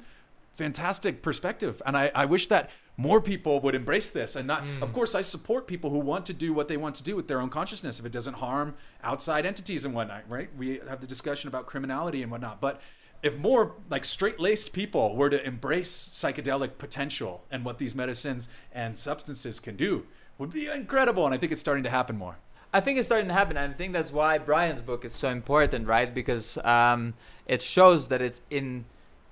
[0.54, 1.80] Fantastic perspective.
[1.86, 5.20] And I, I wish that more people would embrace this and not, of course, I
[5.20, 7.98] support people who want to do what they want to do with their own consciousness
[7.98, 10.48] if it doesn't harm outside entities and whatnot, right?
[10.56, 12.60] We have the discussion about criminality and whatnot.
[12.60, 12.80] But
[13.22, 18.48] if more like straight laced people were to embrace psychedelic potential and what these medicines
[18.72, 20.06] and substances can do,
[20.38, 21.24] would be incredible.
[21.24, 22.36] And I think it's starting to happen more.
[22.72, 25.28] I think it's starting to happen, and I think that's why Brian's book is so
[25.28, 26.12] important, right?
[26.12, 27.14] Because um,
[27.46, 28.84] it shows that it's in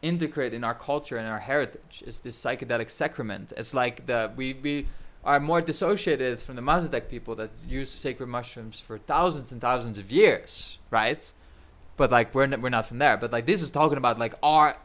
[0.03, 2.03] integrated in our culture and our heritage.
[2.07, 3.53] It's this psychedelic sacrament.
[3.57, 4.87] It's like the we we
[5.25, 9.99] are more dissociated from the Mazatec people that use sacred mushrooms for thousands and thousands
[9.99, 11.33] of years, right?
[11.97, 13.17] But like we're n- we're not from there.
[13.17, 14.77] But like this is talking about like our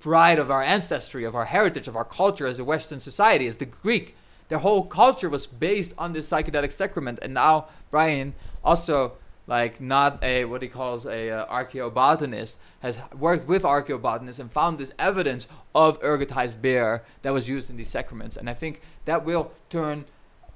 [0.00, 3.56] pride of our ancestry, of our heritage, of our culture as a Western society, as
[3.58, 4.16] the Greek.
[4.48, 9.12] Their whole culture was based on this psychedelic sacrament, and now Brian also
[9.46, 14.78] like not a what he calls a uh, archaeobotanist has worked with archaeobotanists and found
[14.78, 18.36] this evidence of ergotized beer that was used in these sacraments.
[18.36, 20.04] And i think that will turn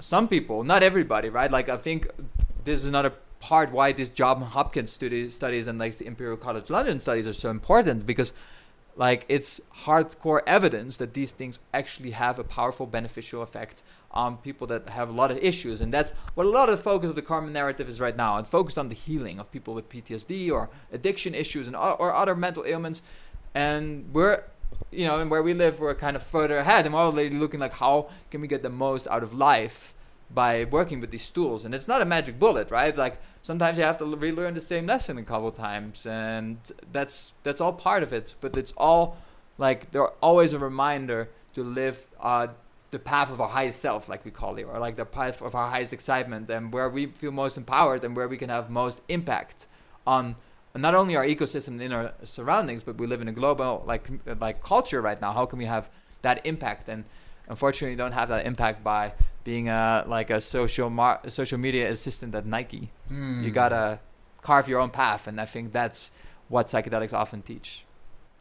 [0.01, 1.51] some people not everybody right?
[1.51, 2.09] Like i think
[2.65, 6.71] this is another part why this johns hopkins studi- studies and like the imperial college
[6.71, 8.35] london studies are so important because
[8.99, 14.67] like it's hardcore evidence that these things actually have a powerful beneficial effect on people
[14.67, 15.81] that have a lot of issues.
[15.81, 18.37] And that's what a lot of the focus of the karma narrative is right now
[18.37, 22.35] and focused on the healing of people with ptsd or addiction issues and or other
[22.35, 23.03] mental ailments.
[23.55, 24.43] And we're
[24.91, 27.59] you know and where we live we're kind of further ahead and we're already looking
[27.59, 29.95] like how can we get the most out of life
[30.31, 31.65] by working with these tools.
[31.65, 32.97] And it's not a magic bullet right?
[32.97, 36.59] Like sometimes you have to relearn the same lesson a couple times and
[36.93, 38.35] that's that's all part of it.
[38.41, 39.17] But it's all
[39.57, 42.49] like they're always a reminder to live uh,
[42.91, 45.55] the path of our highest self like we call it or like the path of
[45.55, 49.03] our highest excitement and where we feel most empowered and where we can have most
[49.09, 49.67] impact
[50.07, 50.37] on
[50.75, 54.09] not only our ecosystem in our surroundings but we live in a global like
[54.41, 55.33] like culture right now.
[55.33, 55.91] How can we have
[56.23, 56.89] that impact?
[56.89, 57.05] And
[57.49, 59.13] unfortunately don't have that impact by
[59.49, 62.91] being a like a social mar- social media assistant at Nike.
[63.09, 63.43] Hmm.
[63.43, 63.99] You gotta
[64.43, 66.13] carve your own path, and I think that's
[66.49, 67.87] what psychedelics often teach.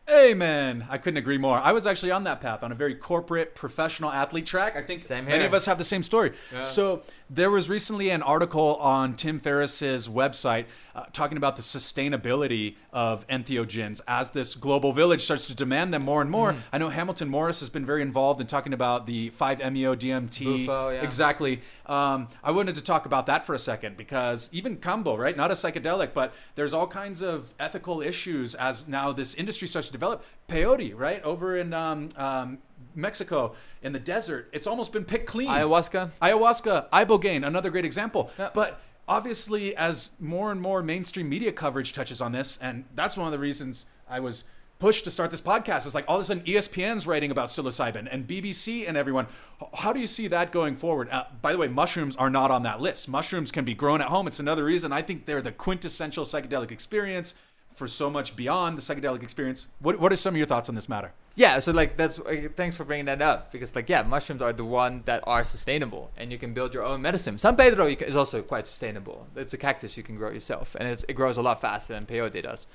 [0.09, 0.85] Amen.
[0.89, 1.57] I couldn't agree more.
[1.57, 4.75] I was actually on that path on a very corporate, professional athlete track.
[4.75, 6.31] I think many of us have the same story.
[6.53, 6.61] Yeah.
[6.61, 12.75] So There was recently an article on Tim Ferriss's website uh, talking about the sustainability
[12.93, 16.53] of entheogens as this global village starts to demand them more and more.
[16.53, 16.59] Mm.
[16.71, 20.43] I know Hamilton Morris has been very involved in talking about the 5-MeO DMT.
[20.45, 21.01] Bufo, yeah.
[21.01, 21.61] Exactly.
[21.85, 25.35] Um, I wanted to talk about that for a second because even Kambo, right?
[25.35, 29.87] Not a psychedelic, but there's all kinds of ethical issues as now this industry starts
[29.87, 30.23] to develop.
[30.47, 31.21] Peyote, right?
[31.23, 32.59] Over in um, um,
[32.97, 35.49] Mexico in the desert, it's almost been picked clean.
[35.49, 36.09] Ayahuasca.
[36.21, 38.31] Ayahuasca, ibogaine, another great example.
[38.37, 38.49] Yeah.
[38.53, 43.27] But obviously, as more and more mainstream media coverage touches on this, and that's one
[43.27, 44.43] of the reasons I was
[44.79, 45.85] pushed to start this podcast.
[45.85, 49.27] Is like all of a sudden ESPN's writing about psilocybin and BBC and everyone.
[49.75, 51.09] How do you see that going forward?
[51.09, 53.07] Uh, by the way, mushrooms are not on that list.
[53.07, 54.27] Mushrooms can be grown at home.
[54.27, 57.35] It's another reason I think they're the quintessential psychedelic experience
[57.73, 59.67] for so much beyond the psychedelic experience.
[59.79, 61.13] What, what are some of your thoughts on this matter?
[61.37, 62.19] Yeah, so like that's
[62.55, 66.09] thanks for bringing that up because like yeah, mushrooms are the one that are sustainable
[66.17, 67.37] and you can build your own medicine.
[67.37, 69.27] San Pedro is also quite sustainable.
[69.35, 72.41] It's a cactus you can grow yourself and it grows a lot faster than peyote
[72.41, 72.65] does.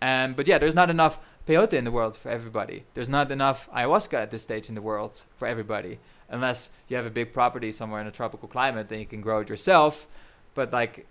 [0.00, 2.84] Um, but yeah, there's not enough peyote in the world for everybody.
[2.94, 7.06] There's not enough ayahuasca at this stage in the world for everybody, unless you have
[7.06, 10.06] a big property somewhere in a tropical climate, then you can grow it yourself.
[10.54, 11.08] But like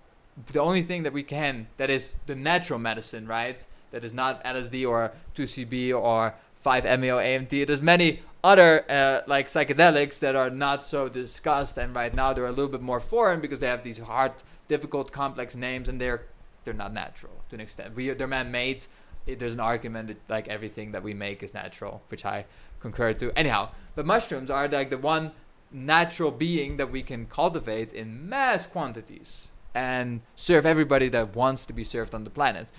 [0.54, 3.68] the only thing that we can that is the natural medicine, right?
[3.92, 7.68] That is not LSD or 2CB or 5-MeO AMT.
[7.68, 12.46] There's many other uh, like psychedelics that are not so discussed, and right now they're
[12.46, 14.34] a little bit more foreign because they have these hard,
[14.68, 16.26] difficult, complex names, and they're
[16.64, 17.96] they're not natural to an extent.
[17.96, 18.86] We they're man-made.
[19.26, 22.46] There's an argument that like everything that we make is natural, which I
[22.80, 23.32] concur to.
[23.38, 25.32] Anyhow, but mushrooms are like the one
[25.72, 31.74] natural being that we can cultivate in mass quantities and serve everybody that wants to
[31.74, 32.72] be served on the planet.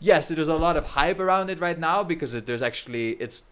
[0.00, 3.42] Yes, there's a lot of hype around it right now because it, there's actually it's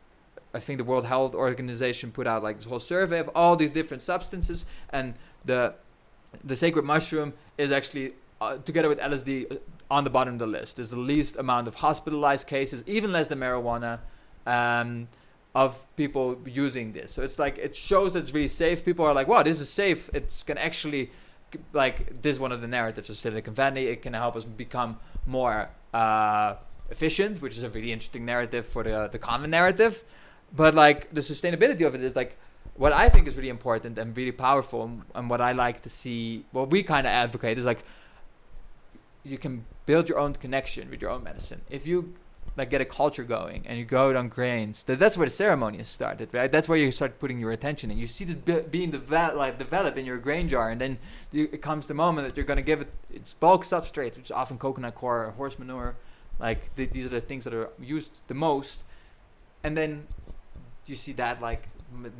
[0.54, 3.72] I think the World Health Organization put out like this whole survey of all these
[3.72, 5.74] different substances and the
[6.44, 9.56] the sacred mushroom is actually uh, together with LSD uh,
[9.90, 10.76] on the bottom of the list.
[10.76, 14.00] There's the least amount of hospitalized cases, even less than marijuana,
[14.46, 15.08] um,
[15.54, 17.12] of people using this.
[17.12, 18.84] So it's like it shows that it's really safe.
[18.84, 20.10] People are like, "Wow, this is safe.
[20.14, 21.10] It's gonna actually."
[21.72, 23.86] Like this is one of the narratives of Silicon Valley.
[23.86, 26.48] It can help us become more uh,
[26.96, 29.94] efficient, which is a really interesting narrative for the the common narrative.
[30.60, 32.32] But like the sustainability of it is like
[32.82, 35.90] what I think is really important and really powerful, and- and what I like to
[36.00, 36.22] see,
[36.56, 37.82] what we kind of advocate is like
[39.32, 39.54] you can
[39.90, 41.60] build your own connection with your own medicine.
[41.78, 41.98] If you
[42.56, 45.30] like get a culture going and you go out on grains, that, that's where the
[45.30, 46.50] ceremony is started, right?
[46.50, 49.58] That's where you start putting your attention and you see this be- being develop, like
[49.58, 50.98] develop in your grain jar, and then
[51.32, 54.26] you, it comes the moment that you're going to give it its bulk substrate, which
[54.26, 55.96] is often coconut coir or horse manure.
[56.38, 58.84] Like th- these are the things that are used the most,
[59.62, 60.06] and then
[60.86, 61.68] you see that like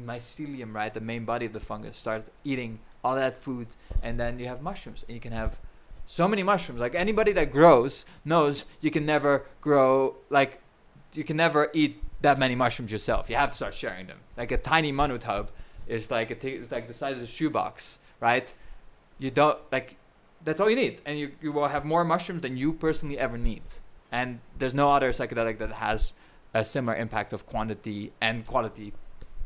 [0.04, 3.68] mycelium, right, the main body of the fungus, starts eating all that food,
[4.02, 5.58] and then you have mushrooms, and you can have
[6.06, 6.80] so many mushrooms.
[6.80, 10.60] Like anybody that grows knows you can never grow like
[11.12, 13.28] you can never eat that many mushrooms yourself.
[13.28, 14.18] You have to start sharing them.
[14.36, 15.48] Like a tiny monotub
[15.86, 18.52] is like a t- it's like the size of a shoebox, right?
[19.18, 19.96] You don't like
[20.44, 23.36] that's all you need, and you you will have more mushrooms than you personally ever
[23.36, 23.62] need.
[24.12, 26.14] And there's no other psychedelic that has
[26.54, 28.92] a similar impact of quantity and quality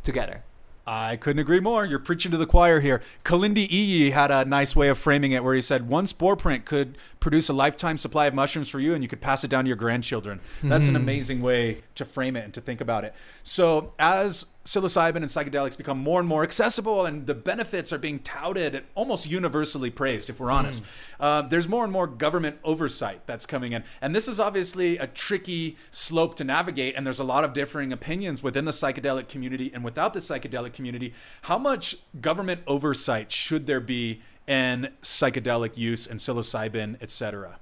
[0.04, 0.42] together.
[0.86, 1.84] I couldn't agree more.
[1.84, 3.02] You're preaching to the choir here.
[3.24, 6.64] Kalindi Iyi had a nice way of framing it where he said one spore print
[6.64, 9.64] could produce a lifetime supply of mushrooms for you and you could pass it down
[9.64, 10.40] to your grandchildren.
[10.62, 11.02] That's an hmm.
[11.02, 13.14] amazing way to frame it and to think about it.
[13.42, 18.18] So, as psilocybin and psychedelics become more and more accessible and the benefits are being
[18.18, 20.84] touted and almost universally praised, if we're honest,
[21.18, 23.82] uh, there's more and more government oversight that's coming in.
[24.02, 27.92] And this is obviously a tricky slope to navigate, and there's a lot of differing
[27.92, 31.14] opinions within the psychedelic community and without the psychedelic community.
[31.42, 37.58] How much government oversight should there be in psychedelic use and psilocybin, etc.?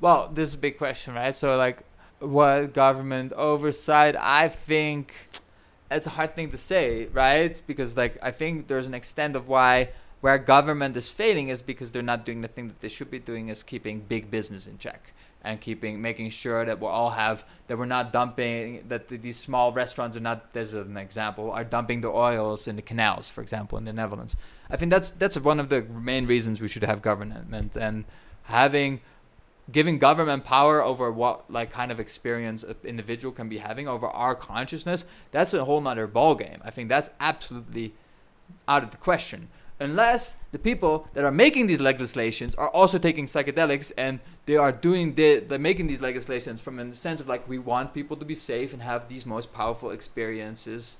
[0.00, 1.34] Well, this is a big question, right?
[1.34, 1.82] So, like,
[2.20, 4.16] what government oversight?
[4.18, 5.14] I think
[5.90, 7.60] it's a hard thing to say, right?
[7.66, 11.92] Because, like, I think there's an extent of why where government is failing is because
[11.92, 14.76] they're not doing the thing that they should be doing is keeping big business in
[14.78, 19.36] check and keeping making sure that we all have that we're not dumping that these
[19.36, 23.40] small restaurants are not as an example are dumping the oils in the canals for
[23.40, 24.36] example in the Netherlands
[24.68, 28.04] I think that's that's one of the main reasons we should have government and
[28.44, 29.00] having
[29.70, 34.06] giving government power over what like kind of experience an individual can be having over
[34.08, 37.92] our consciousness that's a whole nother ball game I think that's absolutely
[38.66, 39.48] out of the question.
[39.80, 44.72] Unless the people that are making these legislations are also taking psychedelics and they are
[44.72, 48.34] doing the making these legislations from a sense of like we want people to be
[48.34, 50.98] safe and have these most powerful experiences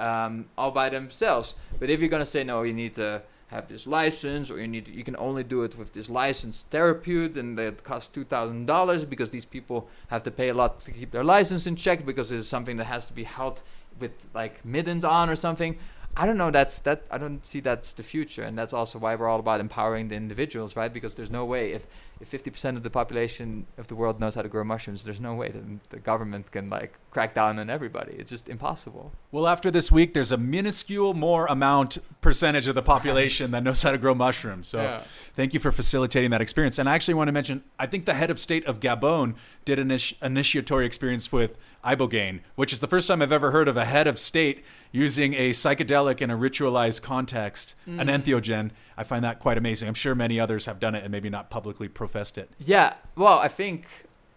[0.00, 1.54] um, all by themselves.
[1.78, 4.66] But if you're going to say no you need to have this license or you
[4.66, 8.24] need to, you can only do it with this licensed therapist and that costs two
[8.24, 11.76] thousand dollars because these people have to pay a lot to keep their license in
[11.76, 13.62] check because it's something that has to be held
[14.00, 15.78] with like middens on or something.
[16.18, 16.50] I don't know.
[16.50, 17.02] That's that.
[17.10, 20.14] I don't see that's the future, and that's also why we're all about empowering the
[20.14, 20.92] individuals, right?
[20.92, 21.86] Because there's no way if
[22.18, 25.34] if 50% of the population of the world knows how to grow mushrooms, there's no
[25.34, 28.14] way that the government can like crack down on everybody.
[28.14, 29.12] It's just impossible.
[29.32, 33.82] Well, after this week, there's a minuscule more amount percentage of the population that knows
[33.82, 34.66] how to grow mushrooms.
[34.68, 35.02] So, Yeah.
[35.34, 36.78] thank you for facilitating that experience.
[36.78, 39.34] And I actually want to mention, I think the head of state of Gabon
[39.66, 39.90] did an
[40.22, 44.06] initiatory experience with ibogaine, which is the first time I've ever heard of a head
[44.06, 48.70] of state using a psychedelic in a ritualized context, an entheogen.
[48.96, 49.88] I find that quite amazing.
[49.88, 52.50] I'm sure many others have done it and maybe not publicly professed it.
[52.58, 53.86] Yeah, well, I think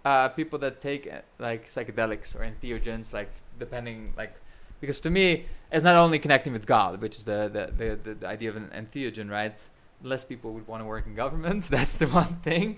[0.05, 4.35] uh, people that take uh, like psychedelics or entheogens, like depending, like
[4.79, 8.27] because to me, it's not only connecting with God, which is the, the, the, the
[8.27, 9.57] idea of an entheogen, right?
[10.01, 11.63] Less people would want to work in government.
[11.69, 12.77] That's the one thing.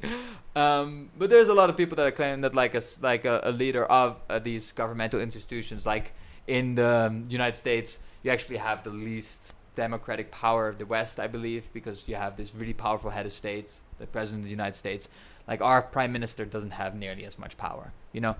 [0.56, 3.42] Um, but there's a lot of people that are claiming that like a like a,
[3.44, 6.14] a leader of uh, these governmental institutions, like
[6.48, 11.20] in the um, United States, you actually have the least democratic power of the West,
[11.20, 14.52] I believe, because you have this really powerful head of states, the president of the
[14.52, 15.10] United States.
[15.48, 17.94] Like our prime minister doesn't have nearly as much power.
[18.12, 18.36] You know,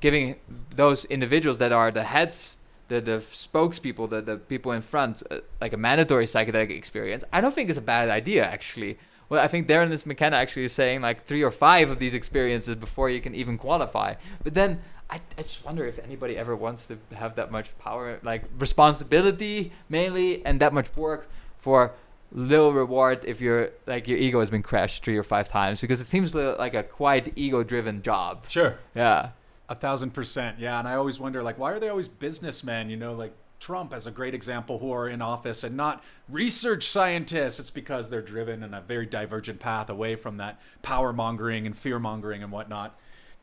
[0.00, 0.36] giving
[0.76, 2.57] those individuals that are the heads,
[2.88, 7.40] the the spokespeople, the the people in front, uh, like a mandatory psychedelic experience, I
[7.40, 8.98] don't think it's a bad idea actually.
[9.28, 12.76] Well, I think Terence McKenna actually is saying like three or five of these experiences
[12.76, 14.14] before you can even qualify.
[14.42, 14.80] But then
[15.10, 19.72] I, I just wonder if anybody ever wants to have that much power, like responsibility
[19.88, 21.94] mainly, and that much work for
[22.30, 25.98] little reward if you're like your ego has been crashed three or five times because
[25.98, 28.44] it seems like a quite ego-driven job.
[28.48, 28.78] Sure.
[28.94, 29.30] Yeah.
[29.68, 30.58] A thousand percent.
[30.58, 30.78] Yeah.
[30.78, 32.88] And I always wonder, like, why are they always businessmen?
[32.88, 36.88] You know, like Trump as a great example who are in office and not research
[36.88, 37.58] scientists.
[37.58, 41.76] It's because they're driven in a very divergent path away from that power mongering and
[41.76, 42.98] fear mongering and whatnot.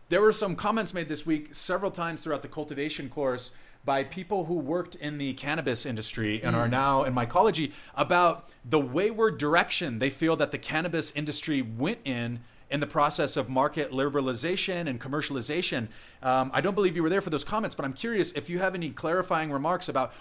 [0.10, 3.52] There were some comments made this week several times throughout the cultivation course
[3.84, 6.72] by people who worked in the cannabis industry and are mm.
[6.72, 12.40] now in mycology about the wayward direction they feel that the cannabis industry went in
[12.76, 15.88] in the process of market liberalization and commercialization.
[16.22, 18.60] Um, I don't believe you were there for those comments, but I'm curious if you
[18.60, 20.14] have any clarifying remarks about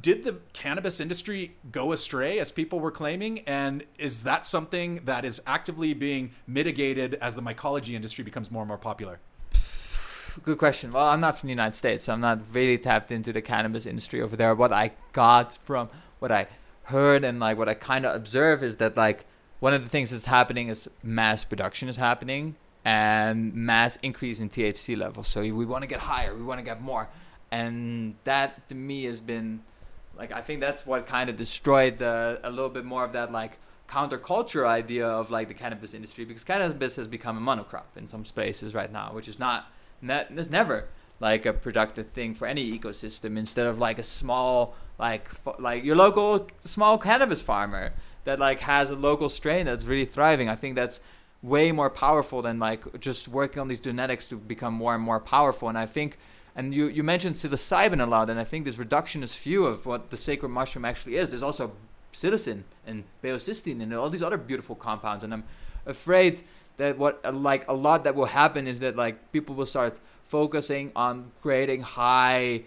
[0.00, 3.40] did the cannabis industry go astray as people were claiming?
[3.40, 8.62] And is that something that is actively being mitigated as the mycology industry becomes more
[8.62, 9.20] and more popular?
[10.44, 10.92] Good question.
[10.92, 13.84] Well, I'm not from the United States, so I'm not really tapped into the cannabis
[13.84, 14.54] industry over there.
[14.54, 15.90] What I got from
[16.20, 16.46] what I
[16.84, 19.26] heard and like what I kind of observe is that like
[19.60, 24.48] one of the things that's happening is mass production is happening and mass increase in
[24.48, 25.28] THC levels.
[25.28, 27.08] So we want to get higher, we want to get more,
[27.50, 29.62] and that to me has been
[30.16, 33.32] like I think that's what kind of destroyed the a little bit more of that
[33.32, 38.06] like counterculture idea of like the cannabis industry because cannabis has become a monocrop in
[38.06, 39.66] some spaces right now, which is not
[40.02, 40.86] that that's never
[41.20, 45.28] like a productive thing for any ecosystem instead of like a small like
[45.58, 47.92] like your local small cannabis farmer
[48.24, 50.48] that like has a local strain that's really thriving.
[50.48, 51.00] I think that's
[51.42, 55.20] way more powerful than like just working on these genetics to become more and more
[55.20, 55.68] powerful.
[55.68, 56.18] And i think
[56.56, 60.10] and you, you mentioned psilocybin a lot and i think this reductionist view of what
[60.10, 61.70] the sacred mushroom actually is there's also
[62.12, 65.22] psilocin and baeocystin and all these other beautiful compounds.
[65.22, 65.44] And i'm
[65.86, 66.42] afraid
[66.76, 70.90] that what like a lot that will happen is that like people will start focusing
[70.96, 72.62] on creating high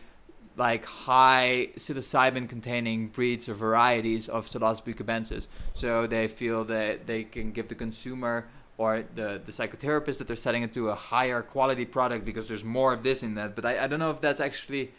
[0.58, 5.48] like high psilocybin containing breeds or varieties of Psilocybe cubensis.
[5.74, 8.48] So they feel that they can give the consumer
[8.78, 12.64] or the, the psychotherapist that they're setting it to a higher quality product because there's
[12.64, 13.56] more of this in that.
[13.56, 14.92] But I, I don't know if that's actually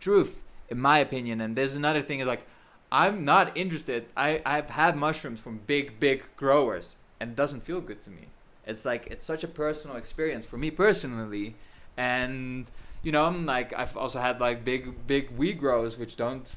[0.00, 1.40] truth in my opinion.
[1.40, 2.46] And there's another thing is like
[2.92, 4.06] i'm not interested.
[4.16, 8.28] I, i've had mushrooms from big big growers and it doesn't feel good to me.
[8.66, 11.56] It's like it's such a personal experience for me personally.
[11.96, 12.70] And
[13.02, 16.56] you know i'm like i've also had like big big weed grows which don't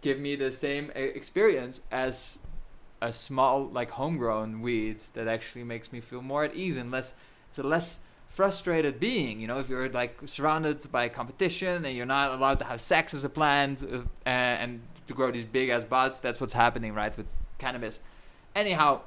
[0.00, 2.38] give me the same experience as
[3.00, 7.14] a small like homegrown weed that actually makes me feel more at ease and less
[7.48, 9.58] it's a less frustrated being you know?
[9.58, 13.28] If you're like surrounded by competition and you're not allowed to have sex as a
[13.28, 17.26] plant uh, and to grow these big ass buds that's what's happening right with
[17.58, 18.00] cannabis.
[18.54, 19.00] Anyhow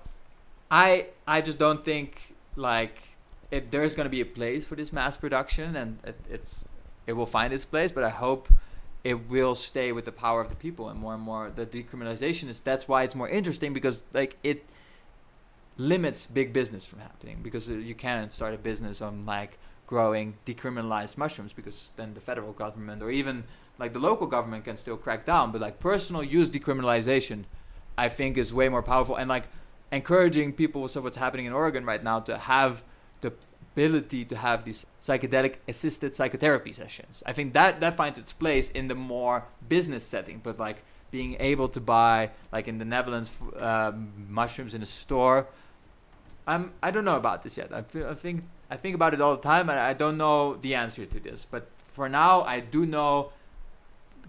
[0.69, 3.01] i i just don't think like
[3.51, 6.67] it, there's going to be a place for this mass production and it, it's
[7.05, 8.49] it will find its place but i hope
[9.03, 12.47] it will stay with the power of the people and more and more the decriminalization
[12.47, 14.65] is that's why it's more interesting because like it
[15.77, 20.35] limits big business from happening because uh, you can't start a business on like growing
[20.45, 23.43] decriminalized mushrooms because then the federal government or even
[23.79, 27.45] like the local government can still crack down but like personal use decriminalization
[27.97, 29.47] I think is way more powerful and like
[29.91, 30.87] encouraging people.
[30.87, 32.83] So what's happening in Oregon right now to have
[33.21, 33.33] the
[33.73, 37.23] ability to have these psychedelic assisted psychotherapy sessions.
[37.25, 40.77] I think that that finds its place in the more business setting, but like
[41.11, 45.47] being able to buy like in the Netherlands um, mushrooms in a store.
[46.45, 47.71] I'm I don't know about this yet.
[47.73, 50.55] I, feel, I think I think about it all the time, and I don't know
[50.55, 51.45] the answer to this.
[51.45, 53.31] But for now, I do know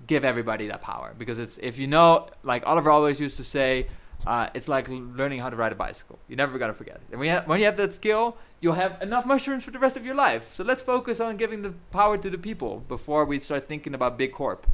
[0.07, 3.89] give everybody that power because it's if you know like Oliver always used to say
[4.27, 7.21] uh, it's like learning how to ride a bicycle You're never gonna forget it and
[7.21, 9.97] when you, have, when you have that skill you'll have enough mushrooms for the rest
[9.97, 13.39] of your life so let's focus on giving the power to the people before we
[13.39, 14.67] start thinking about big corp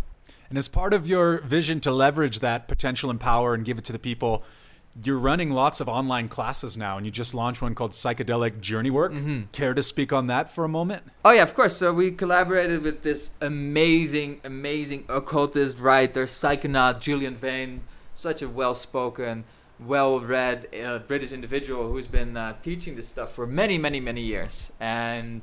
[0.49, 3.85] and as part of your vision to leverage that potential and power and give it
[3.85, 4.45] to the people
[5.03, 8.91] you're running lots of online classes now, and you just launched one called Psychedelic Journey
[8.91, 9.13] Work.
[9.13, 9.43] Mm-hmm.
[9.53, 11.03] Care to speak on that for a moment?
[11.25, 11.77] Oh yeah, of course.
[11.77, 17.83] So we collaborated with this amazing, amazing occultist writer, psychonaut Julian Vayne,
[18.15, 19.45] such a well-spoken,
[19.79, 24.73] well-read uh, British individual who's been uh, teaching this stuff for many, many, many years.
[24.81, 25.43] And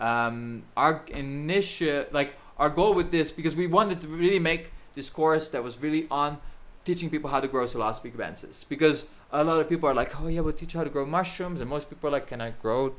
[0.00, 5.10] um, our initial, like our goal with this, because we wanted to really make this
[5.10, 6.38] course that was really on
[6.84, 10.26] teaching people how to grow psilocybe cubensis because a lot of people are like, oh
[10.26, 12.50] yeah, we'll teach you how to grow mushrooms, and most people are like, can I
[12.50, 12.94] grow?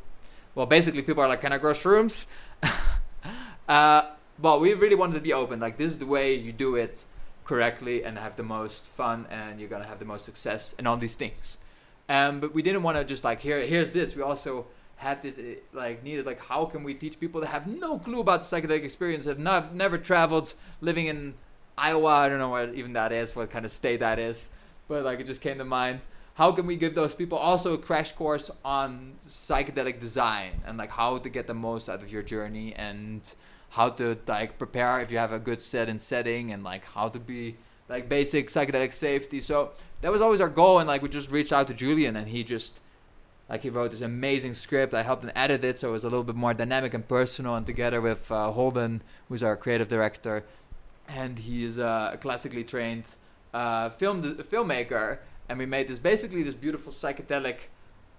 [0.55, 2.27] Well, basically, people are like, can I grow shrooms?
[3.67, 4.01] uh,
[4.41, 5.59] but we really wanted to be open.
[5.59, 7.05] Like this is the way you do it
[7.49, 10.97] correctly and have the most fun, and you're gonna have the most success and all
[10.97, 11.57] these things.
[12.07, 14.15] Um, but we didn't want to just like here, here's this.
[14.15, 17.65] We also had this eh, like needed like how can we teach people that have
[17.65, 21.33] no clue about psychedelic experience, have not never traveled, living in
[21.75, 22.13] Iowa.
[22.23, 24.53] I don't know what even that is, what kind of state that is,
[24.87, 26.01] but like it just came to mind.
[26.35, 30.91] How can we give those people also a crash course on psychedelic design and like
[30.91, 33.21] how to get the most out of your journey and
[33.69, 37.09] how to like prepare if you have a good set and setting and like how
[37.09, 37.55] to be
[37.87, 39.41] like basic psychedelic safety.
[39.41, 42.29] So that was always our goal, and like we just reached out to Julian, and
[42.29, 42.79] he just
[43.49, 44.93] like he wrote this amazing script.
[44.93, 47.55] I helped him edit it, so it was a little bit more dynamic and personal.
[47.55, 50.43] And together with uh, Holden, who's our creative director,
[51.07, 53.15] and he is a classically trained
[53.53, 55.19] uh, film filmmaker.
[55.47, 57.57] And we made this basically this beautiful psychedelic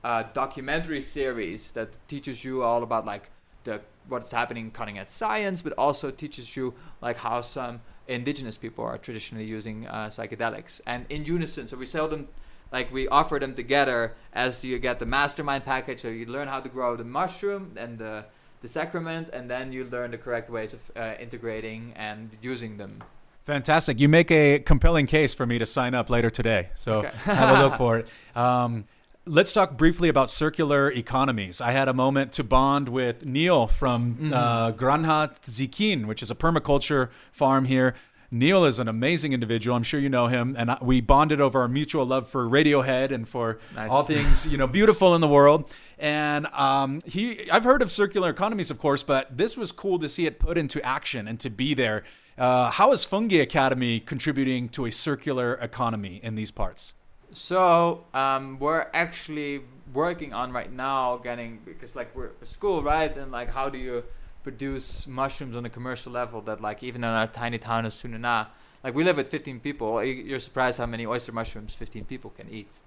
[0.02, 3.30] uh, documentary series that teaches you all about like
[3.64, 8.84] the what's happening cutting edge science, but also teaches you like how some indigenous people
[8.84, 11.68] are traditionally using uh, psychedelics and in unison.
[11.68, 12.28] So we sell them
[12.72, 16.00] like we offer them together as you get the mastermind package.
[16.00, 18.24] So you learn how to grow the mushroom and the
[18.62, 23.02] the sacrament, and then you learn the correct ways of uh, integrating and using them.
[23.44, 23.98] Fantastic.
[23.98, 26.68] You make a compelling case for me to sign up later today.
[26.74, 27.10] So okay.
[27.24, 28.06] have a look for it.
[28.36, 28.84] Um,
[29.30, 31.60] let's talk briefly about circular economies.
[31.60, 34.32] I had a moment to bond with Neil from mm-hmm.
[34.34, 37.94] uh, Granha Zikin, which is a permaculture farm here.
[38.32, 39.76] Neil is an amazing individual.
[39.76, 43.28] I'm sure you know him, and we bonded over our mutual love for Radiohead and
[43.28, 43.90] for nice.
[43.90, 45.72] all things you know beautiful in the world.
[45.98, 50.08] And um, he, I've heard of circular economies, of course, but this was cool to
[50.08, 52.04] see it put into action and to be there.
[52.38, 56.94] Uh, how is Fungi Academy contributing to a circular economy in these parts?
[57.32, 59.62] So um, we're actually
[59.92, 63.14] working on right now getting because like we're a school, right?
[63.16, 64.04] And like, how do you
[64.42, 68.48] produce mushrooms on a commercial level that like even in our tiny town of Tzununa,
[68.82, 72.48] like we live with 15 people, you're surprised how many oyster mushrooms 15 people can
[72.50, 72.78] eat,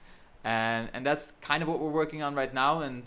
[0.44, 2.82] and and that's kind of what we're working on right now.
[2.82, 3.04] And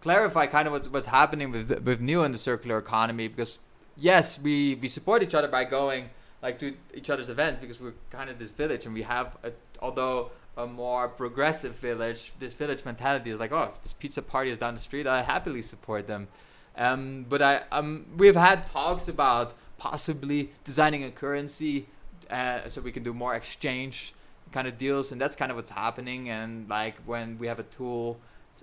[0.00, 3.60] clarify kind of what's, what's happening with with Neil in the circular economy because
[3.96, 7.94] yes we we support each other by going like to each other's events because we're
[8.10, 9.50] kind of this village and we have a,
[9.82, 14.50] although a more progressive village this village mentality is like oh if this pizza party
[14.50, 16.28] is down the street I happily support them
[16.76, 21.86] um, but I um, we've had talks about possibly designing a currency
[22.30, 24.14] uh, so we can do more exchange
[24.52, 26.30] kind of deals, and that's kind of what's happening.
[26.30, 28.18] And like when we have a tool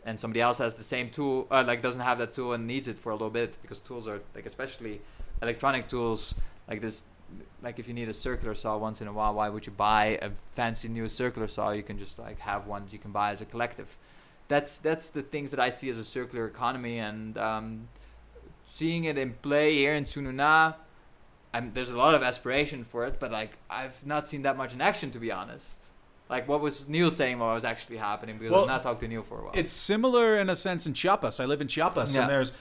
[0.06, 2.88] and somebody else has the same tool, uh, like doesn't have that tool and needs
[2.88, 5.02] it for a little bit because tools are like especially
[5.42, 6.36] electronic tools
[6.68, 7.04] like this.
[7.62, 10.20] Like if you need a circular saw once in a while, why would you buy
[10.22, 11.72] a fancy new circular saw?
[11.72, 13.98] You can just like have one you can buy as a collective.
[14.48, 17.88] That's that's the things that I see as a circular economy, and um,
[18.66, 20.76] seeing it in play here in Tzununa,
[21.54, 24.74] I'm, there's a lot of aspiration for it, but like I've not seen that much
[24.74, 25.92] in action to be honest.
[26.30, 29.08] Like what was Neil saying what was actually happening because well, I've not talked to
[29.08, 29.52] Neil for a while.
[29.56, 31.40] It's similar in a sense in Chiapas.
[31.40, 32.22] I live in Chiapas yeah.
[32.22, 32.52] and there's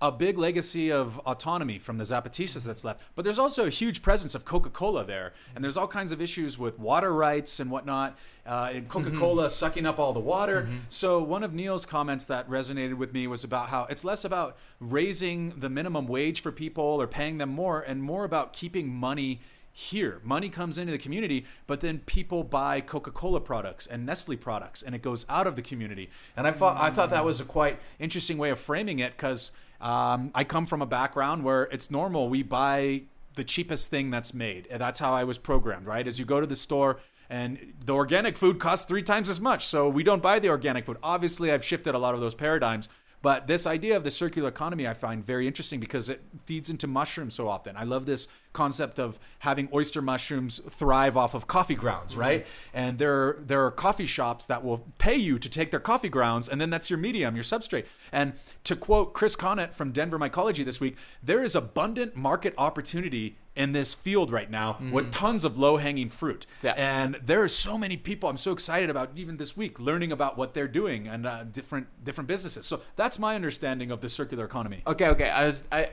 [0.00, 3.00] a big legacy of autonomy from the Zapatistas that's left.
[3.14, 5.32] But there's also a huge presence of Coca Cola there.
[5.54, 8.18] And there's all kinds of issues with water rights and whatnot.
[8.44, 9.50] Uh, and Coca Cola mm-hmm.
[9.50, 10.62] sucking up all the water.
[10.62, 10.76] Mm-hmm.
[10.90, 14.58] So, one of Neil's comments that resonated with me was about how it's less about
[14.80, 19.40] raising the minimum wage for people or paying them more and more about keeping money
[19.76, 20.20] here.
[20.22, 24.94] Money comes into the community, but then people buy Coca-Cola products and Nestle products, and
[24.94, 26.10] it goes out of the community.
[26.36, 29.50] And I thought I thought that was a quite interesting way of framing it because
[29.84, 33.02] um, I come from a background where it's normal we buy
[33.34, 34.66] the cheapest thing that's made.
[34.70, 36.08] That's how I was programmed, right?
[36.08, 39.66] As you go to the store and the organic food costs three times as much,
[39.66, 40.96] so we don't buy the organic food.
[41.02, 42.88] Obviously, I've shifted a lot of those paradigms.
[43.20, 46.86] But this idea of the circular economy I find very interesting because it feeds into
[46.86, 47.76] mushrooms so often.
[47.76, 52.44] I love this concept of having oyster mushrooms thrive off of coffee grounds, right?
[52.44, 52.76] Mm-hmm.
[52.78, 56.48] And there there are coffee shops that will pay you to take their coffee grounds
[56.48, 57.84] and then that's your medium, your substrate.
[58.10, 58.32] And
[58.64, 63.72] to quote Chris Connett from Denver Mycology this week, there is abundant market opportunity in
[63.72, 64.90] this field right now mm-hmm.
[64.90, 66.46] with tons of low hanging fruit.
[66.62, 66.72] Yeah.
[66.76, 70.36] And there are so many people I'm so excited about even this week learning about
[70.36, 72.66] what they're doing and uh, different different businesses.
[72.66, 74.82] So that's my understanding of the circular economy.
[74.86, 75.30] Okay, okay.
[75.30, 75.90] I was I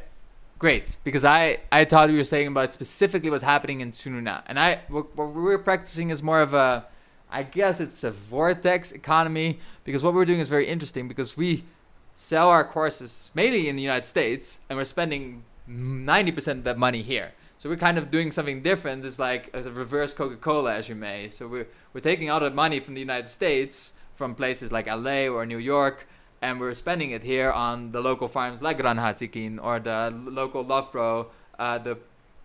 [0.62, 4.43] great because I I thought you were saying about specifically what's happening in Tzununa.
[4.45, 6.86] And I what, what we're practicing is more of a
[7.32, 11.64] I guess it's a vortex economy because what we're doing is very interesting because we
[12.14, 17.01] sell our courses mainly in the United States and we're spending 90% of that money
[17.01, 17.32] here.
[17.57, 19.03] So we're kind of doing something different.
[19.03, 21.28] It's like as a reverse Coca-Cola, as you may.
[21.30, 25.22] So we're we're taking all the money from the United States, from places like LA
[25.36, 26.07] or New York,
[26.42, 31.28] and we're spending it here on the local farms like Ranhatsikin or the local Lovebro,
[31.60, 31.98] uh, the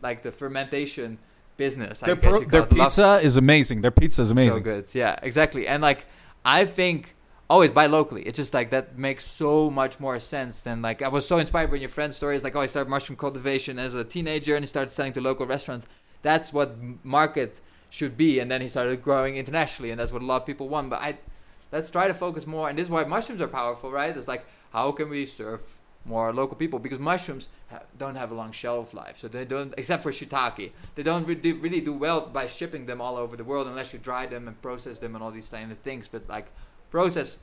[0.03, 1.19] like the fermentation
[1.57, 2.01] business.
[2.01, 3.81] Their, pro- their pizza is amazing.
[3.81, 4.53] Their pizza is amazing.
[4.53, 4.95] So good.
[4.95, 5.67] Yeah, exactly.
[5.67, 6.07] And like
[6.45, 7.15] I think
[7.49, 8.23] always buy locally.
[8.23, 11.71] It's just like that makes so much more sense than like I was so inspired
[11.71, 14.65] when your friend's story is like, oh, I started mushroom cultivation as a teenager and
[14.65, 15.87] he started selling to local restaurants.
[16.23, 20.25] That's what market should be, and then he started growing internationally, and that's what a
[20.25, 20.91] lot of people want.
[20.91, 21.19] But I
[21.77, 24.17] let's try to focus more, and this is why mushrooms are powerful, right?
[24.17, 25.63] It's like how can we serve
[26.07, 29.75] more local people because mushrooms ha- don't have a long shelf life, so they don't,
[29.77, 33.45] except for shiitake, they don't re- really do well by shipping them all over the
[33.45, 36.09] world unless you dry them and process them and all these kind of things.
[36.09, 36.47] But like
[36.91, 37.41] processed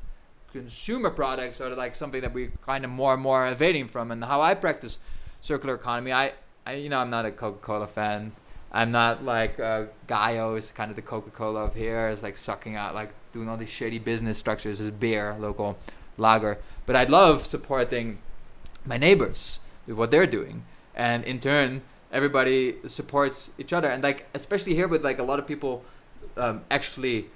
[0.52, 4.12] consumer products are like something that we kind of more and more evading from.
[4.12, 5.00] And how I practice
[5.42, 6.34] circular economy, I,
[6.66, 8.32] I you know, I'm not a Coca-Cola fan.
[8.74, 12.10] I'm not like uh, Gallo is kind of the Coca-Cola of here.
[12.10, 15.78] Is like sucking out, like doing all these shady business structures as beer, local
[16.18, 16.58] lager.
[16.86, 18.18] But I love supporting
[18.86, 20.66] my neighbors with what they're doing,
[20.96, 23.88] and in turn, everybody supports each other.
[23.88, 25.84] And like especially here with like a lot of people
[26.36, 27.28] um, actually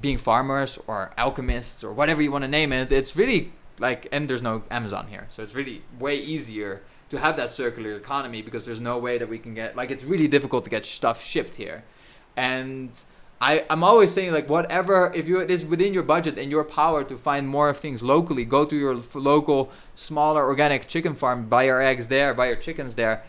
[0.00, 4.28] being farmers or alchemists or whatever you want to name it, it's really like, and
[4.28, 6.82] there's no Amazon here, so it's really way easier
[7.14, 10.04] to have that circular economy because there's no way that we can get like it's
[10.04, 11.84] really difficult to get stuff shipped here,
[12.36, 12.90] and
[13.40, 16.64] I I'm always saying like whatever if you it is within your budget and your
[16.64, 21.64] power to find more things locally, go to your local smaller organic chicken farm, buy
[21.64, 23.22] your eggs there, buy your chickens there.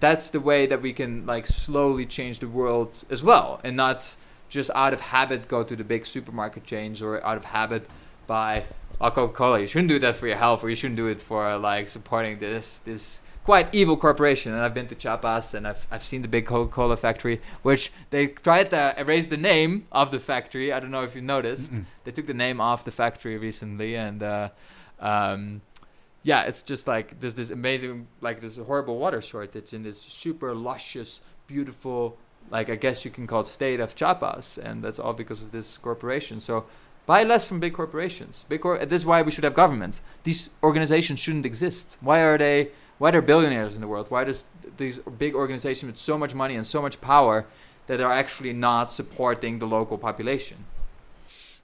[0.00, 4.16] That's the way that we can like slowly change the world as well, and not
[4.48, 7.86] just out of habit go to the big supermarket chains or out of habit
[8.26, 8.64] buy
[9.00, 9.60] a Coca-Cola.
[9.60, 12.38] You shouldn't do that for your health, or you shouldn't do it for like supporting
[12.38, 14.52] this this quite evil corporation.
[14.52, 18.28] And I've been to Chiapas and I've I've seen the big Coca-Cola factory, which they
[18.28, 20.72] tried to erase the name of the factory.
[20.72, 21.72] I don't know if you noticed.
[21.72, 21.86] Mm-mm.
[22.04, 24.48] They took the name off the factory recently, and uh,
[25.00, 25.62] um,
[26.22, 30.54] yeah, it's just like there's this amazing like this horrible water shortage in this super
[30.54, 32.16] luscious, beautiful
[32.50, 35.52] like I guess you can call it state of Chiapas, and that's all because of
[35.52, 36.40] this corporation.
[36.40, 36.66] So
[37.06, 38.44] buy less from big corporations.
[38.48, 40.02] Big cor- this is why we should have governments.
[40.22, 41.98] These organizations shouldn't exist.
[42.00, 42.70] Why are they?
[42.98, 44.10] Why are there billionaires in the world?
[44.10, 44.44] Why does
[44.76, 47.46] these big organizations with so much money and so much power
[47.86, 50.64] that are actually not supporting the local population?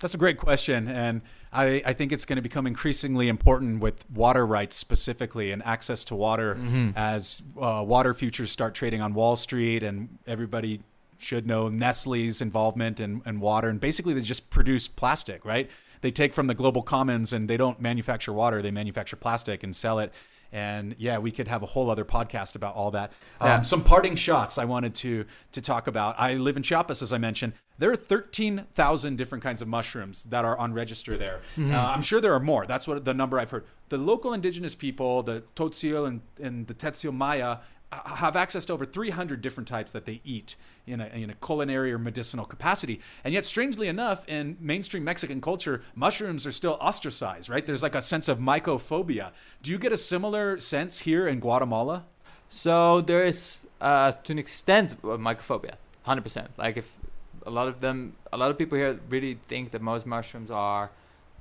[0.01, 1.22] That's a great question, and
[1.53, 6.05] I, I think it's going to become increasingly important with water rights specifically and access
[6.05, 6.91] to water mm-hmm.
[6.97, 10.81] as uh, water futures start trading on Wall Street and everybody
[11.18, 13.68] should know Nestle's involvement in, in water.
[13.68, 15.68] And basically, they just produce plastic, right?
[16.01, 19.74] They take from the global commons and they don't manufacture water, they manufacture plastic and
[19.74, 20.12] sell it.
[20.53, 23.12] And yeah, we could have a whole other podcast about all that.
[23.40, 23.64] Um.
[23.64, 26.14] Some parting shots I wanted to to talk about.
[26.18, 27.53] I live in Chiapas, as I mentioned.
[27.78, 31.42] There are 13,000 different kinds of mushrooms that are on register there.
[31.57, 31.72] Mm-hmm.
[31.72, 32.66] Uh, I'm sure there are more.
[32.66, 33.66] That's what the number I've heard.
[33.88, 37.59] The local indigenous people, the Tzotzil and, and the Tzeltal Maya,
[37.93, 41.93] have access to over 300 different types that they eat in a, in a culinary
[41.93, 43.01] or medicinal capacity.
[43.24, 47.64] And yet, strangely enough, in mainstream Mexican culture, mushrooms are still ostracized, right?
[47.64, 49.32] There's like a sense of mycophobia.
[49.62, 52.05] Do you get a similar sense here in Guatemala?
[52.49, 55.74] So there is, uh, to an extent, mycophobia,
[56.07, 56.49] 100%.
[56.57, 56.99] Like if
[57.47, 60.91] a lot of them, a lot of people here really think that most mushrooms are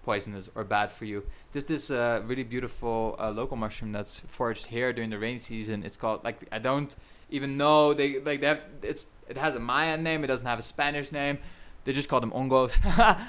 [0.07, 1.19] poisonous or bad for you.
[1.51, 5.83] There's this uh, really beautiful uh, local mushroom that's foraged here during the rainy season.
[5.87, 6.95] It's called like I don't
[7.29, 10.23] even know they like they have, it's it has a Mayan name.
[10.23, 11.39] It doesn't have a Spanish name.
[11.83, 12.73] They just call them hongos,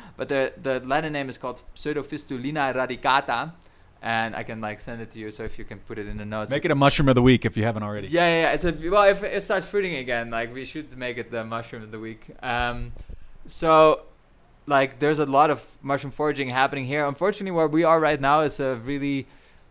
[0.16, 3.52] but the the Latin name is called Pseudofistulina radicata,
[4.00, 5.32] and I can like send it to you.
[5.32, 6.50] So if you can put it in the notes.
[6.52, 8.08] Make it a mushroom of the week if you haven't already.
[8.08, 8.56] Yeah, yeah, yeah.
[8.56, 9.06] It's a well.
[9.14, 12.22] If it starts fruiting again, like we should make it the mushroom of the week.
[12.40, 12.92] Um,
[13.46, 14.02] so
[14.68, 17.06] like there's a lot of mushroom foraging happening here.
[17.06, 19.26] Unfortunately, where we are right now is a really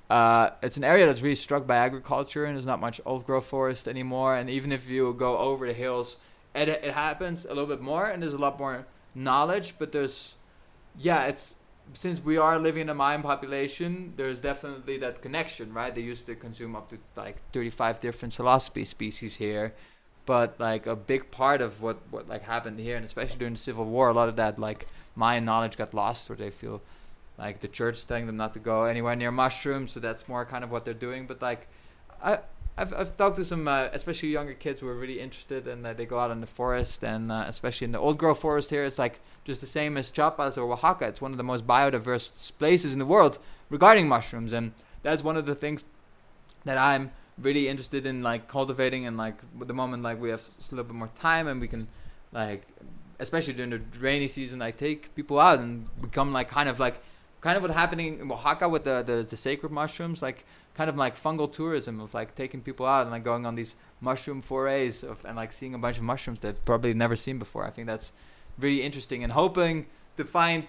[0.10, 3.46] uh, it's an area that's really struck by agriculture and there's not much old growth
[3.46, 4.36] forest anymore.
[4.36, 6.18] And even if you go over the hills,
[6.56, 9.76] it, it happens a little bit more and there's a lot more knowledge.
[9.78, 10.38] But there's,
[10.98, 11.58] yeah, it's
[11.94, 15.94] since we are living in a Mayan population, there's definitely that connection, right?
[15.94, 19.74] They used to consume up to like 35 different psilocybe species here
[20.28, 23.60] but like a big part of what what like happened here and especially during the
[23.60, 26.80] civil war a lot of that like mayan knowledge got lost or they feel
[27.40, 30.64] like the church telling them not to go anywhere near mushrooms so that's more kind
[30.64, 31.68] of what they're doing but like
[32.22, 32.38] i
[32.80, 35.94] I've, I've talked to some, uh, especially younger kids who are really interested and uh,
[35.94, 38.86] they go out in the forest and uh, especially in the old growth forest here,
[38.86, 41.08] it's like just the same as Chiapas or Oaxaca.
[41.08, 43.40] It's one of the most biodiverse places in the world
[43.72, 44.54] regarding mushrooms.
[44.54, 45.86] And that's one of the things
[46.66, 47.12] that I'm
[47.42, 50.96] really interested in like cultivating and like the moment like we have a little bit
[50.96, 51.88] more time and we can
[52.32, 52.66] like
[53.20, 57.02] especially during the rainy season like take people out and become like kind of like
[57.42, 60.46] kind of what happening in Oaxaca with the, the the sacred mushrooms like
[60.78, 63.76] kind of like fungal tourism of like taking people out and like going on these
[64.00, 67.66] mushroom forays of and like seeing a bunch of mushrooms that probably never seen before.
[67.66, 68.14] I think that's
[68.60, 70.64] really interesting and hoping to find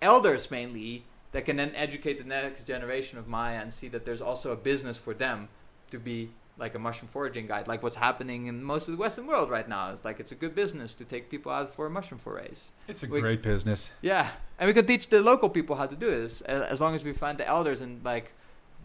[0.00, 4.22] elders mainly that can then educate the next generation of Maya and see that there's
[4.22, 5.48] also a business for them
[5.92, 9.26] to be like a mushroom foraging guide, like what's happening in most of the Western
[9.26, 9.90] world right now.
[9.90, 12.72] It's like it's a good business to take people out for mushroom forays.
[12.88, 13.90] It's a We- great business.
[14.02, 14.28] Yeah,
[14.58, 17.12] and we could teach the local people how to do this as long as we
[17.12, 18.32] find the elders and like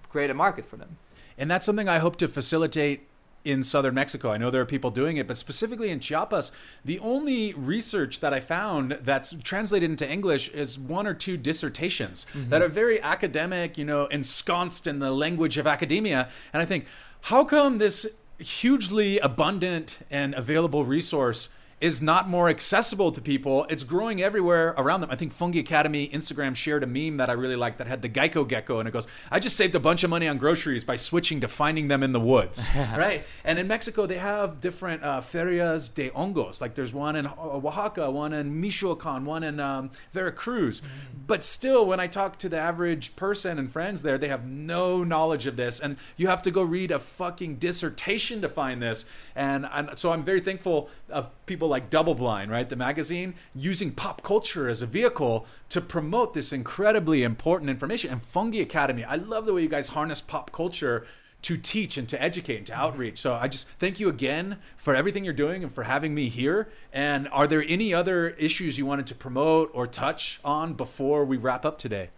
[0.10, 0.98] create a market for them.
[1.38, 3.08] And that's something I hope to facilitate
[3.48, 4.32] in southern Mexico.
[4.32, 6.52] I know there are people doing it, but specifically in Chiapas,
[6.84, 12.26] the only research that I found that's translated into English is one or two dissertations
[12.34, 12.50] mm-hmm.
[12.50, 16.30] that are very academic, you know, ensconced in the language of academia.
[16.52, 16.88] And I think,
[17.22, 18.06] how come this
[18.38, 21.50] hugely abundant and available resource
[21.80, 23.66] is not more accessible to people.
[23.70, 25.12] It's growing everywhere around them.
[25.12, 28.10] I think Fungi Academy Instagram shared a meme that I really liked that had the
[28.10, 30.96] Geico gecko, and it goes, "I just saved a bunch of money on groceries by
[30.96, 33.26] switching to finding them in the woods." right?
[33.44, 36.62] And in Mexico, they have different uh, ferias de hongos.
[36.62, 40.82] Like there's one in uh, Oaxaca, one in Michoacan, one in um, Veracruz.
[41.28, 45.04] But still, when I talk to the average person and friends there, they have no
[45.04, 49.06] knowledge of this, and you have to go read a fucking dissertation to find this.
[49.36, 53.92] And, and so I'm very thankful of people like Double Blind, right, the magazine, using
[53.92, 58.12] pop culture as a vehicle to promote this incredibly important information.
[58.12, 61.06] And Fungi Academy, I love the way you guys harness pop culture
[61.44, 63.20] to teach and to educate and to outreach.
[63.20, 66.70] So I just thank you again for everything you're doing and for having me here.
[66.92, 71.38] And are there any other issues you wanted to promote or touch on before we
[71.38, 72.10] wrap up today?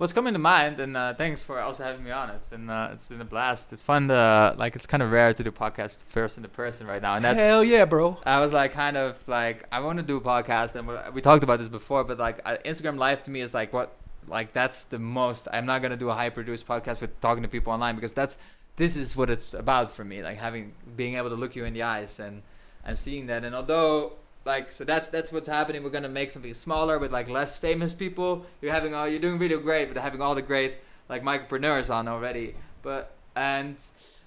[0.00, 2.30] What's coming to mind, and uh, thanks for also having me on.
[2.30, 3.70] It's been uh, it's been a blast.
[3.70, 4.74] It's fun to like.
[4.74, 7.62] It's kind of rare to do podcast person to person right now, and that's Hell
[7.62, 8.16] yeah, bro.
[8.24, 11.20] I was like, kind of like, I want to do a podcast, and we- we
[11.20, 13.94] talked about this before, but like, uh, Instagram Live to me is like what,
[14.26, 15.48] like that's the most.
[15.52, 18.38] I'm not gonna do a high produced podcast with talking to people online because that's
[18.76, 21.74] this is what it's about for me, like having being able to look you in
[21.74, 22.40] the eyes and
[22.86, 23.44] and seeing that.
[23.44, 25.82] And although like so that's that's what's happening.
[25.82, 28.46] We're gonna make something smaller with like less famous people.
[28.60, 30.78] You're having all you're doing really great, but having all the great
[31.08, 32.54] like mycopreneurs on already.
[32.82, 33.76] But and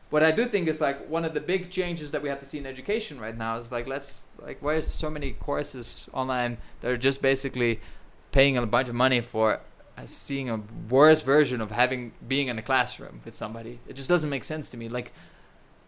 [0.10, 2.46] what I do think is like one of the big changes that we have to
[2.46, 6.58] see in education right now is like let's like why is so many courses online
[6.82, 7.80] that are just basically
[8.32, 9.60] paying a bunch of money for
[10.06, 13.80] seeing a worse version of having being in a classroom with somebody.
[13.88, 14.90] It just doesn't make sense to me.
[14.90, 15.12] Like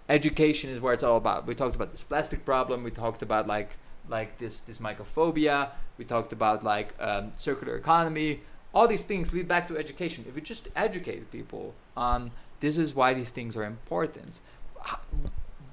[0.10, 1.48] education is where it's all about.
[1.48, 2.84] We talked about this plastic problem.
[2.84, 3.78] We talked about like
[4.10, 5.70] like this this mycophobia.
[5.98, 8.42] We talked about like um, circular economy.
[8.74, 10.26] All these things lead back to education.
[10.28, 14.42] If you just educate people on this is why these things are important.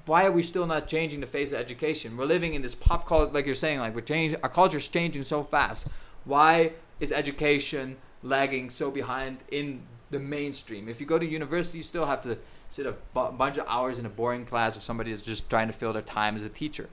[0.05, 2.17] Why are we still not changing the face of education?
[2.17, 4.39] We're living in this pop culture, like you're saying, like we're changing.
[4.43, 5.87] Our culture is changing so fast.
[6.25, 10.89] Why is education lagging so behind in the mainstream?
[10.89, 12.37] If you go to university, you still have to
[12.69, 15.73] sit a bunch of hours in a boring class of somebody that's just trying to
[15.73, 16.89] fill their time as a teacher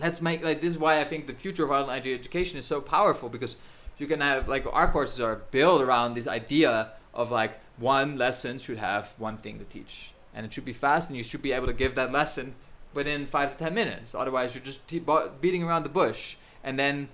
[0.00, 2.80] let's make like this is why I think the future of online education is so
[2.80, 3.56] powerful because
[3.98, 8.58] you can have like our courses are built around this idea of like one lesson
[8.58, 10.12] should have one thing to teach.
[10.34, 12.54] And it should be fast and you should be able to give that lesson
[12.94, 14.14] within five to ten minutes.
[14.14, 15.02] Otherwise you're just te-
[15.40, 17.08] beating around the bush and then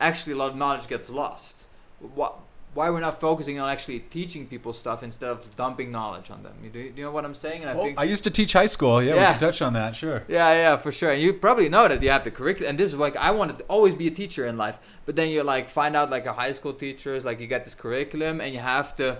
[0.00, 1.68] actually a lot of knowledge gets lost.
[2.00, 2.38] What
[2.74, 6.54] why we're not focusing on actually teaching people stuff instead of dumping knowledge on them.
[6.64, 7.60] You do, do you know what I'm saying?
[7.60, 9.02] And I Well, think I used to teach high school.
[9.02, 9.94] Yeah, we can touch on that.
[9.94, 10.24] Sure.
[10.26, 11.12] yeah, yeah, for sure.
[11.12, 12.70] And you probably know that you have the curriculum.
[12.70, 15.28] And this is like I wanted to always be a teacher in life, but then
[15.28, 18.40] you like find out like a high school teacher is like you get this curriculum
[18.40, 19.18] and you have to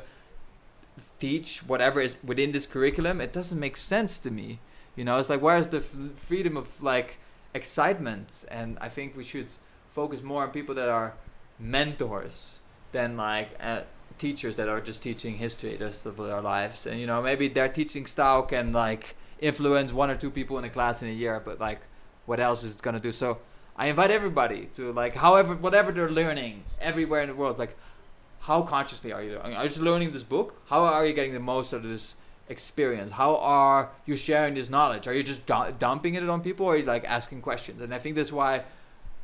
[1.20, 3.20] teach whatever is within this curriculum.
[3.20, 4.60] It doesn't make sense to me.
[4.96, 7.18] You know, it's like where's the f- freedom of like
[7.52, 8.46] excitement?
[8.50, 9.52] And I think we should
[9.90, 11.14] focus more on people that are
[11.58, 12.60] mentors
[12.92, 13.80] than like uh,
[14.18, 16.86] teachers that are just teaching history the rest of their lives.
[16.86, 20.64] And you know, maybe their teaching style can like influence one or two people in
[20.64, 21.80] a class in a year, but like,
[22.26, 23.12] what else is it gonna do?
[23.12, 23.38] So
[23.76, 27.76] I invite everybody to like, however, whatever they're learning everywhere in the world, like,
[28.40, 29.54] how consciously are you doing?
[29.54, 30.60] Are you just learning this book?
[30.66, 32.16] How are you getting the most out of this
[32.48, 33.12] experience?
[33.12, 35.06] How are you sharing this knowledge?
[35.06, 37.80] Are you just du- dumping it on people, or are you like asking questions?
[37.80, 38.64] And I think that's why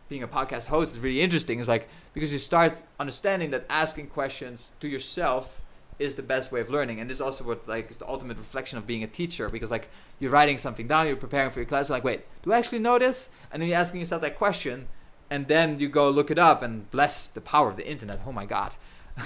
[0.09, 1.61] being a podcast host is really interesting.
[1.61, 5.62] Is like because you start understanding that asking questions to yourself
[5.98, 8.38] is the best way of learning, and this is also what like is the ultimate
[8.38, 9.48] reflection of being a teacher.
[9.48, 9.88] Because like
[10.18, 12.98] you're writing something down, you're preparing for your class, like wait, do I actually know
[12.98, 13.30] this?
[13.52, 14.88] And then you're asking yourself that question,
[15.30, 18.20] and then you go look it up, and bless the power of the internet.
[18.26, 18.74] Oh my god,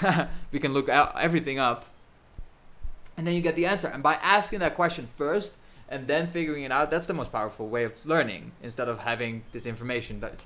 [0.51, 1.85] we can look everything up,
[3.17, 3.89] and then you get the answer.
[3.89, 5.57] And by asking that question first
[5.89, 9.45] and then figuring it out, that's the most powerful way of learning instead of having
[9.53, 10.41] this information that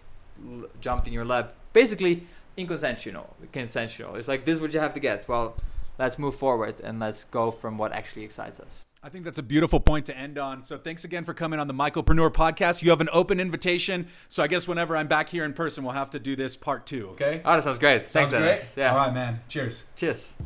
[0.81, 1.55] jumped in your lap.
[1.73, 2.27] Basically,
[2.57, 3.27] inconsensual.
[3.53, 4.17] Consensual.
[4.17, 5.29] It's like this is what you have to get.
[5.29, 5.57] Well,
[5.99, 8.87] let's move forward and let's go from what actually excites us.
[9.03, 10.65] I think that's a beautiful point to end on.
[10.65, 12.83] So thanks again for coming on the Mycopreneur podcast.
[12.83, 14.09] You have an open invitation.
[14.29, 16.87] So I guess whenever I'm back here in person, we'll have to do this part
[16.87, 17.11] two.
[17.11, 17.41] Okay.
[17.45, 18.03] Oh, that sounds great.
[18.03, 18.75] Thanks, Sounds Dennis.
[18.77, 18.91] Yeah.
[18.91, 19.41] All right, man.
[19.49, 19.85] Cheers.
[19.95, 20.37] Cheers.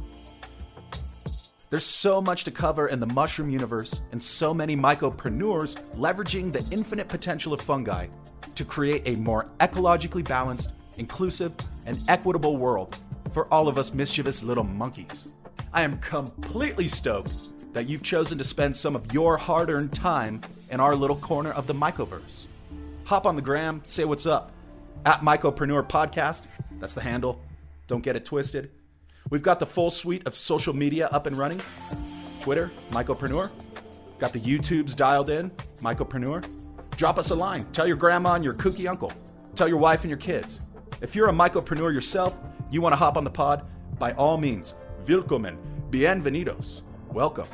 [1.71, 6.67] There's so much to cover in the mushroom universe, and so many mycopreneurs leveraging the
[6.75, 8.09] infinite potential of fungi
[8.55, 11.55] to create a more ecologically balanced, inclusive,
[11.87, 12.99] and equitable world
[13.33, 15.33] for all of us mischievous little monkeys.
[15.73, 17.33] I am completely stoked
[17.75, 20.41] that you've chosen to spend some of your hard earned time
[20.71, 22.47] in our little corner of the mycoverse.
[23.05, 24.53] Hop on the gram, say what's up.
[25.07, 26.43] At Mycopreneur Podcast,
[26.79, 27.41] that's the handle.
[27.87, 28.71] Don't get it twisted.
[29.31, 31.61] We've got the full suite of social media up and running
[32.41, 33.51] Twitter, Mycopreneur.
[34.19, 36.45] Got the YouTubes dialed in, Mycopreneur.
[37.01, 37.65] Drop us a line.
[37.73, 39.11] Tell your grandma and your kooky uncle.
[39.57, 40.61] Tell your wife and your kids.
[41.01, 42.37] If you're a mycopreneur yourself,
[42.71, 43.67] you want to hop on the pod,
[43.99, 44.75] by all means,
[45.07, 45.57] willkommen,
[45.89, 46.83] bienvenidos.
[47.09, 47.49] Welcome.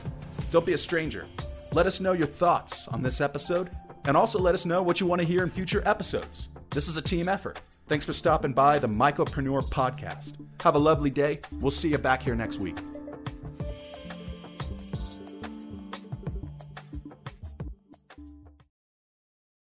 [0.51, 1.29] Don't be a stranger.
[1.73, 3.71] Let us know your thoughts on this episode,
[4.07, 6.49] and also let us know what you want to hear in future episodes.
[6.71, 7.61] This is a team effort.
[7.87, 10.35] Thanks for stopping by the Mycopreneur Podcast.
[10.65, 11.39] Have a lovely day.
[11.61, 12.79] We'll see you back here next week.